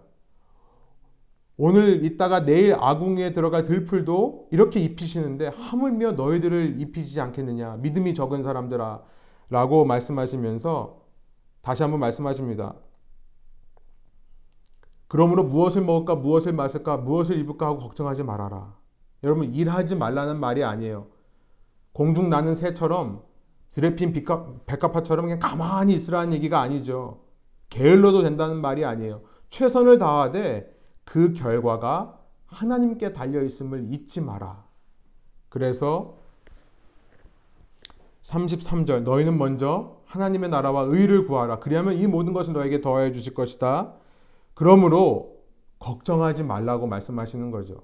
오늘 1.64 2.04
있다가 2.04 2.44
내일 2.44 2.74
아궁에 2.74 3.32
들어갈 3.32 3.62
들풀도 3.62 4.48
이렇게 4.50 4.80
입히시는데 4.80 5.46
하물며 5.46 6.12
너희들을 6.12 6.80
입히지 6.80 7.20
않겠느냐 7.20 7.76
믿음이 7.76 8.14
적은 8.14 8.42
사람들아 8.42 9.00
라고 9.48 9.84
말씀하시면서 9.84 11.00
다시 11.60 11.84
한번 11.84 12.00
말씀하십니다. 12.00 12.74
그러므로 15.06 15.44
무엇을 15.44 15.82
먹을까 15.82 16.16
무엇을 16.16 16.52
마실까 16.52 16.96
무엇을 16.96 17.38
입을까 17.38 17.66
하고 17.66 17.78
걱정하지 17.78 18.24
말아라. 18.24 18.76
여러분 19.22 19.54
일하지 19.54 19.94
말라는 19.94 20.40
말이 20.40 20.64
아니에요. 20.64 21.06
공중 21.92 22.28
나는 22.28 22.56
새처럼 22.56 23.22
드레핀 23.70 24.12
백합화처럼 24.66 25.26
그냥 25.26 25.38
가만히 25.38 25.94
있으라는 25.94 26.32
얘기가 26.32 26.60
아니죠. 26.60 27.20
게을러도 27.68 28.22
된다는 28.22 28.60
말이 28.60 28.84
아니에요. 28.84 29.22
최선을 29.50 29.98
다하되 29.98 30.71
그 31.12 31.34
결과가 31.34 32.18
하나님께 32.46 33.12
달려 33.12 33.42
있음을 33.42 33.92
잊지 33.92 34.22
마라. 34.22 34.64
그래서 35.50 36.16
33절 38.22 39.02
너희는 39.02 39.36
먼저 39.36 40.00
하나님의 40.06 40.48
나라와 40.48 40.84
의를 40.84 41.26
구하라. 41.26 41.58
그리하면 41.58 41.98
이 41.98 42.06
모든 42.06 42.32
것을 42.32 42.54
너에게 42.54 42.80
더해 42.80 43.12
주실 43.12 43.34
것이다. 43.34 43.92
그러므로 44.54 45.36
걱정하지 45.80 46.44
말라고 46.44 46.86
말씀하시는 46.86 47.50
거죠. 47.50 47.82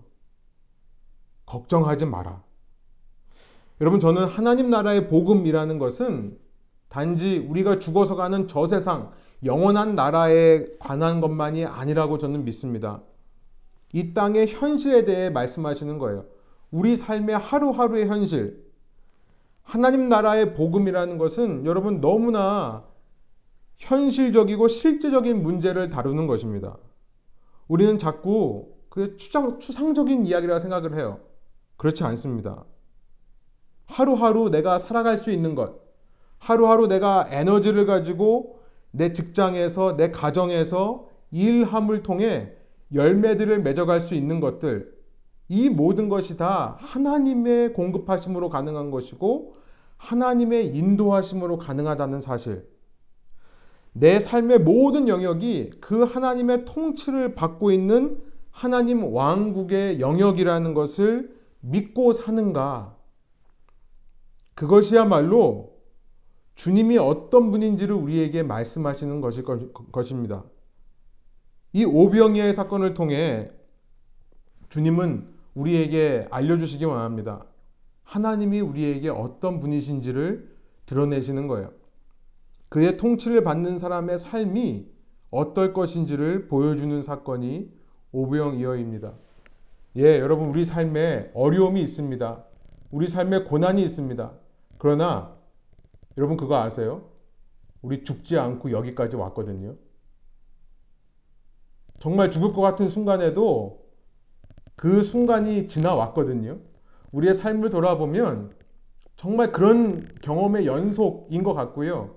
걱정하지 1.45 2.07
마라. 2.07 2.43
여러분 3.83 4.01
저는 4.01 4.25
하나님 4.25 4.71
나라의 4.71 5.09
복음이라는 5.09 5.79
것은 5.79 6.39
단지 6.89 7.37
우리가 7.37 7.79
죽어서 7.79 8.17
가는 8.17 8.49
저 8.49 8.67
세상 8.67 9.13
영원한 9.45 9.97
나라에 9.97 10.65
관한 10.79 11.21
것만이 11.21 11.67
아니라고 11.67 12.17
저는 12.17 12.47
믿습니다. 12.47 13.03
이 13.93 14.13
땅의 14.15 14.49
현실에 14.49 15.05
대해 15.05 15.31
말씀하시는 15.31 15.99
거예요. 15.99 16.27
우리 16.71 16.97
삶의 16.97 17.39
하루하루의 17.39 18.09
현실. 18.09 18.67
하나님 19.63 20.09
나라의 20.09 20.55
복음이라는 20.55 21.19
것은 21.19 21.67
여러분 21.67 22.01
너무나 22.01 22.85
현실적이고 23.77 24.69
실제적인 24.69 25.43
문제를 25.43 25.89
다루는 25.89 26.27
것입니다. 26.27 26.77
우리는 27.69 27.99
자꾸 27.99 28.75
그 28.89 29.17
추상, 29.17 29.59
추상적인 29.59 30.27
이야기라 30.27 30.59
생각을 30.59 30.97
해요. 30.97 31.21
그렇지 31.77 32.05
않습니다. 32.05 32.65
하루하루 33.87 34.51
내가 34.51 34.79
살아갈 34.79 35.17
수 35.17 35.31
있는 35.31 35.55
것, 35.55 35.81
하루하루 36.39 36.89
내가 36.89 37.27
에너지를 37.31 37.87
가지고 37.87 38.59
내 38.91 39.13
직장에서, 39.13 39.97
내 39.97 40.11
가정에서 40.11 41.09
일함을 41.31 42.03
통해 42.03 42.53
열매들을 42.93 43.63
맺어갈 43.63 44.01
수 44.01 44.15
있는 44.15 44.41
것들, 44.41 44.97
이 45.49 45.69
모든 45.69 46.09
것이 46.09 46.37
다 46.37 46.77
하나님의 46.81 47.73
공급하심으로 47.73 48.49
가능한 48.51 48.91
것이고, 48.91 49.55
하나님의 49.97 50.77
인도하심으로 50.77 51.59
가능하다는 51.59 52.21
사실. 52.21 52.69
내 53.93 54.21
삶의 54.21 54.61
모든 54.61 55.09
영역이 55.09 55.73
그 55.81 56.05
하나님의 56.05 56.65
통치를 56.65 57.35
받고 57.35 57.73
있는 57.73 58.21
하나님 58.51 59.05
왕국의 59.05 60.01
영역이라는 60.01 60.75
것을 60.75 61.37
믿고 61.61 62.13
사는가? 62.13 62.97
그것이야말로 64.55 65.77
주님이 66.55 66.99
어떤 66.99 67.51
분인지를 67.51 67.95
우리에게 67.95 68.43
말씀하시는 68.43 69.21
것일 69.21 69.45
것입니다. 69.93 70.45
이 71.73 71.85
오병이의 71.85 72.55
사건을 72.55 72.95
통해 72.95 73.51
주님은 74.69 75.29
우리에게 75.55 76.27
알려주시기 76.31 76.85
원합니다. 76.85 77.45
하나님이 78.05 78.61
우리에게 78.61 79.11
어떤 79.11 79.59
분이신지를 79.59 80.57
드러내시는 80.87 81.47
거예요. 81.47 81.73
그의 82.69 82.97
통치를 82.97 83.45
받는 83.45 83.79
사람의 83.79 84.19
삶이 84.19 84.87
어떨 85.31 85.73
것인지를 85.73 86.49
보여주는 86.49 87.03
사건이 87.03 87.71
오병이어입니다. 88.13 89.13
예, 89.97 90.19
여러분, 90.19 90.49
우리 90.49 90.65
삶에 90.65 91.31
어려움이 91.35 91.81
있습니다. 91.83 92.45
우리 92.91 93.09
삶에 93.09 93.45
고난이 93.45 93.83
있습니다. 93.83 94.33
그러나, 94.79 95.37
여러분 96.17 96.37
그거 96.37 96.57
아세요? 96.57 97.11
우리 97.83 98.05
죽지 98.05 98.39
않고 98.39 98.71
여기까지 98.71 99.17
왔거든요. 99.17 99.77
정말 101.99 102.31
죽을 102.31 102.53
것 102.53 102.61
같은 102.61 102.89
순간에도 102.89 103.85
그 104.77 105.03
순간이 105.03 105.67
지나왔거든요. 105.69 106.59
우리의 107.13 107.35
삶을 107.35 107.71
돌아보면 107.71 108.53
정말 109.17 109.51
그런 109.51 110.07
경험의 110.23 110.67
연속인 110.67 111.43
것 111.43 111.55
같고요. 111.55 112.15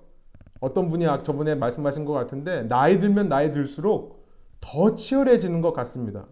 어떤 0.59 0.89
분이 0.89 1.05
저번에 1.23 1.55
말씀하신 1.55 2.05
것 2.05 2.13
같은데 2.13 2.67
나이 2.67 2.99
들면 2.99 3.29
나이 3.29 3.51
들수록 3.51 4.27
더 4.59 4.93
치열해지는 4.93 5.61
것 5.61 5.73
같습니다. 5.73 6.27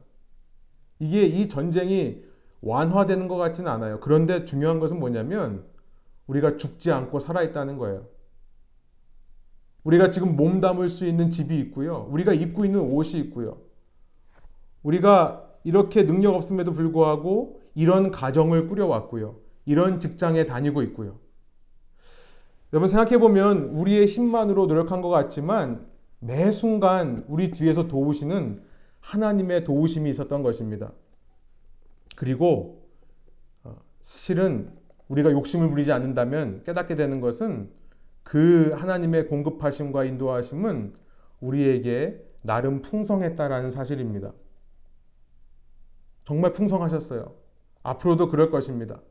이게 0.99 1.23
이 1.25 1.49
전쟁이 1.49 2.21
완화되는 2.61 3.27
것 3.27 3.37
같지는 3.37 3.71
않아요. 3.71 3.99
그런데 3.99 4.45
중요한 4.45 4.79
것은 4.79 4.99
뭐냐면 4.99 5.65
우리가 6.27 6.57
죽지 6.57 6.91
않고 6.91 7.19
살아있다는 7.19 7.77
거예요. 7.79 8.05
우리가 9.83 10.11
지금 10.11 10.35
몸 10.35 10.61
담을 10.61 10.89
수 10.89 11.05
있는 11.05 11.29
집이 11.29 11.57
있고요. 11.59 12.07
우리가 12.11 12.33
입고 12.33 12.65
있는 12.65 12.81
옷이 12.81 13.19
있고요. 13.21 13.57
우리가 14.83 15.45
이렇게 15.63 16.05
능력 16.05 16.35
없음에도 16.35 16.71
불구하고 16.71 17.61
이런 17.75 18.11
가정을 18.11 18.67
꾸려왔고요. 18.67 19.37
이런 19.65 19.99
직장에 19.99 20.45
다니고 20.45 20.81
있고요. 20.83 21.17
여러분 22.73 22.87
생각해 22.87 23.17
보면 23.17 23.69
우리의 23.69 24.07
힘만으로 24.07 24.67
노력한 24.67 25.01
것 25.01 25.09
같지만 25.09 25.87
매 26.19 26.51
순간 26.51 27.23
우리 27.27 27.51
뒤에서 27.51 27.87
도우시는 27.87 28.61
하나님의 28.99 29.63
도우심이 29.63 30.09
있었던 30.09 30.43
것입니다. 30.43 30.91
그리고 32.15 32.83
어, 33.63 33.75
실은 34.01 34.71
우리가 35.07 35.31
욕심을 35.31 35.69
부리지 35.69 35.91
않는다면 35.91 36.63
깨닫게 36.65 36.95
되는 36.95 37.21
것은 37.21 37.69
그 38.29 38.75
하나님의 38.77 39.25
공급하심과 39.25 40.03
인도하심은 40.03 40.93
우리에게 41.39 42.23
나름 42.43 42.83
풍성했다라는 42.83 43.71
사실입니다. 43.71 44.33
정말 46.25 46.53
풍성하셨어요. 46.53 47.33
앞으로도 47.81 48.29
그럴 48.29 48.51
것입니다. 48.51 49.01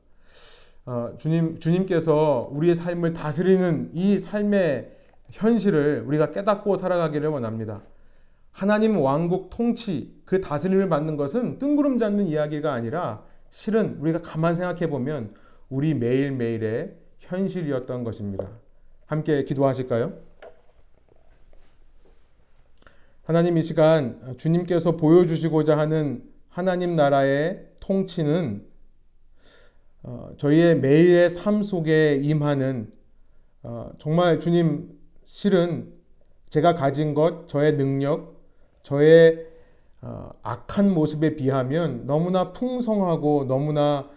어, 0.86 1.14
주님, 1.18 1.58
주님께서 1.58 2.48
우리의 2.52 2.76
삶을 2.76 3.12
다스리는 3.12 3.90
이 3.92 4.20
삶의 4.20 4.96
현실을 5.32 6.04
우리가 6.06 6.30
깨닫고 6.30 6.76
살아가기를 6.76 7.28
원합니다. 7.28 7.82
하나님 8.52 9.00
왕국 9.00 9.50
통치, 9.50 10.16
그 10.26 10.40
다스림을 10.40 10.88
받는 10.88 11.16
것은 11.16 11.58
뜬구름 11.58 11.98
잡는 11.98 12.28
이야기가 12.28 12.72
아니라 12.72 13.24
실은 13.50 13.96
우리가 13.98 14.22
가만 14.22 14.54
생각해 14.54 14.88
보면 14.88 15.34
우리 15.68 15.94
매일매일의 15.94 16.94
현실이었던 17.18 18.04
것입니다. 18.04 18.48
함께 19.09 19.42
기도하실까요? 19.44 20.12
하나님 23.22 23.56
이 23.56 23.62
시간 23.62 24.36
주님께서 24.36 24.96
보여주시고자 24.98 25.78
하는 25.78 26.22
하나님 26.50 26.94
나라의 26.94 27.66
통치는 27.80 28.66
어, 30.02 30.30
저희의 30.36 30.78
매일의 30.80 31.30
삶 31.30 31.62
속에 31.62 32.20
임하는 32.22 32.92
어, 33.62 33.92
정말 33.98 34.40
주님 34.40 34.90
실은 35.24 35.90
제가 36.50 36.74
가진 36.74 37.14
것, 37.14 37.48
저의 37.48 37.78
능력, 37.78 38.42
저의 38.82 39.46
어, 40.02 40.30
악한 40.42 40.92
모습에 40.92 41.34
비하면 41.34 42.04
너무나 42.04 42.52
풍성하고 42.52 43.46
너무나 43.46 44.11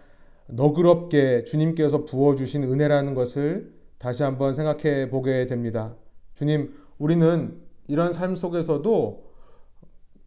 너그럽게 0.48 1.46
주님께서 1.46 2.04
부어주신 2.04 2.64
은혜라는 2.64 3.14
것을 3.14 3.81
다시 4.02 4.24
한번 4.24 4.56
생각해 4.56 5.10
보게 5.10 5.45
됩니다. 5.45 5.93
주님, 6.34 6.74
우리는 6.97 7.56
이런 7.88 8.12
삶 8.12 8.36
속에서도 8.36 9.32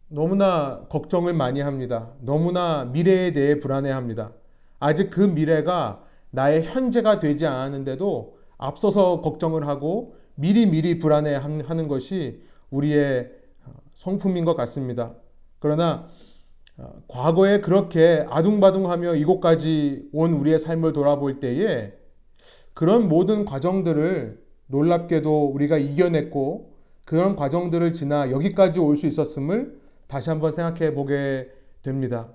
너무나 0.07 0.85
걱정을 0.87 1.33
많이 1.33 1.59
합니다. 1.59 2.13
너무나 2.21 2.85
미래에 2.85 3.33
대해 3.33 3.59
불안해 3.59 3.91
합니다. 3.91 4.31
아직 4.79 5.09
그 5.09 5.19
미래가 5.19 6.01
나의 6.31 6.63
현재가 6.63 7.19
되지 7.19 7.47
않았는데도 7.47 8.37
앞서서 8.57 9.19
걱정을 9.19 9.67
하고 9.67 10.15
미리미리 10.35 10.99
불안해 10.99 11.35
하는 11.35 11.87
것이 11.89 12.41
우리의 12.69 13.29
성품인 13.93 14.45
것 14.45 14.55
같습니다. 14.55 15.13
그러나 15.59 16.07
어, 16.77 16.93
과거에 17.07 17.59
그렇게 17.59 18.25
아둥바둥하며 18.29 19.15
이곳까지 19.15 20.09
온 20.13 20.33
우리의 20.33 20.59
삶을 20.59 20.93
돌아볼 20.93 21.41
때에 21.41 21.93
그런 22.75 23.07
모든 23.07 23.45
과정들을 23.45 24.37
놀랍게도 24.67 25.45
우리가 25.47 25.77
이겨냈고 25.77 26.75
그런 27.05 27.35
과정들을 27.35 27.93
지나 27.93 28.29
여기까지 28.31 28.79
올 28.79 28.95
수 28.97 29.07
있었음을 29.07 29.79
다시 30.07 30.29
한번 30.29 30.51
생각해 30.51 30.93
보게 30.93 31.49
됩니다. 31.81 32.29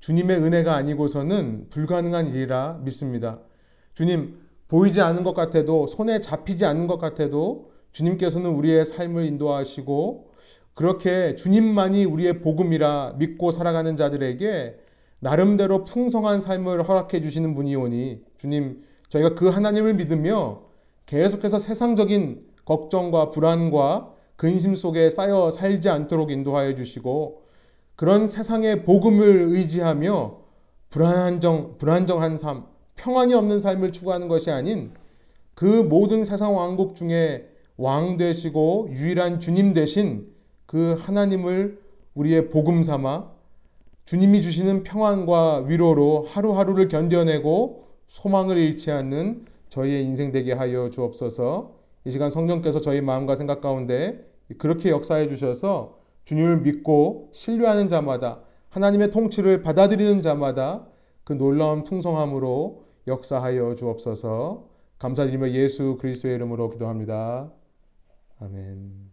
주님의 0.00 0.36
은혜가 0.36 0.74
아니고서는 0.74 1.68
불가능한 1.70 2.28
일이라 2.28 2.80
믿습니다. 2.84 3.40
주님, 3.94 4.38
보이지 4.68 5.00
않는 5.00 5.24
것 5.24 5.34
같아도 5.34 5.86
손에 5.86 6.20
잡히지 6.20 6.64
않는 6.66 6.86
것 6.86 6.98
같아도 6.98 7.72
주님께서는 7.92 8.50
우리의 8.50 8.84
삶을 8.84 9.24
인도하시고 9.24 10.30
그렇게 10.74 11.34
주님만이 11.36 12.04
우리의 12.04 12.40
복음이라 12.42 13.14
믿고 13.18 13.50
살아가는 13.50 13.96
자들에게 13.96 14.78
나름대로 15.20 15.84
풍성한 15.84 16.40
삶을 16.40 16.86
허락해 16.88 17.20
주시는 17.22 17.54
분이오니 17.54 18.22
주님 18.38 18.84
저희가 19.10 19.34
그 19.34 19.48
하나님을 19.48 19.94
믿으며 19.94 20.62
계속해서 21.06 21.58
세상적인 21.58 22.46
걱정과 22.64 23.30
불안과 23.30 24.12
근심 24.36 24.74
속에 24.74 25.10
쌓여 25.10 25.50
살지 25.50 25.88
않도록 25.88 26.30
인도하여 26.30 26.74
주시고 26.74 27.42
그런 27.96 28.26
세상의 28.26 28.84
복음을 28.84 29.48
의지하며 29.50 30.38
불안정, 30.88 31.76
불안정한 31.76 32.38
삶, 32.38 32.64
평안이 32.96 33.34
없는 33.34 33.60
삶을 33.60 33.92
추구하는 33.92 34.28
것이 34.28 34.50
아닌 34.50 34.92
그 35.54 35.64
모든 35.64 36.24
세상 36.24 36.56
왕국 36.56 36.94
중에 36.94 37.46
왕 37.76 38.16
되시고 38.16 38.88
유일한 38.92 39.40
주님 39.40 39.74
되신 39.74 40.26
그 40.66 40.96
하나님을 40.98 41.80
우리의 42.14 42.50
복음 42.50 42.82
삼아 42.82 43.30
주님이 44.04 44.42
주시는 44.42 44.82
평안과 44.84 45.64
위로로 45.66 46.26
하루하루를 46.28 46.88
견뎌내고 46.88 47.89
소망을 48.10 48.58
잃지 48.58 48.90
않는 48.90 49.46
저희의 49.68 50.04
인생 50.04 50.32
되게 50.32 50.52
하여 50.52 50.90
주옵소서. 50.90 51.78
이 52.04 52.10
시간 52.10 52.28
성령께서 52.28 52.80
저희 52.80 53.00
마음과 53.00 53.36
생각 53.36 53.60
가운데 53.60 54.28
그렇게 54.58 54.90
역사해 54.90 55.28
주셔서 55.28 56.00
주님을 56.24 56.60
믿고 56.62 57.30
신뢰하는 57.32 57.88
자마다 57.88 58.40
하나님의 58.70 59.12
통치를 59.12 59.62
받아들이는 59.62 60.22
자마다 60.22 60.86
그 61.24 61.34
놀라운 61.34 61.84
풍성함으로 61.84 62.84
역사하여 63.06 63.76
주옵소서. 63.76 64.68
감사드리며 64.98 65.52
예수 65.52 65.96
그리스도의 66.00 66.34
이름으로 66.34 66.70
기도합니다. 66.70 67.50
아멘. 68.40 69.09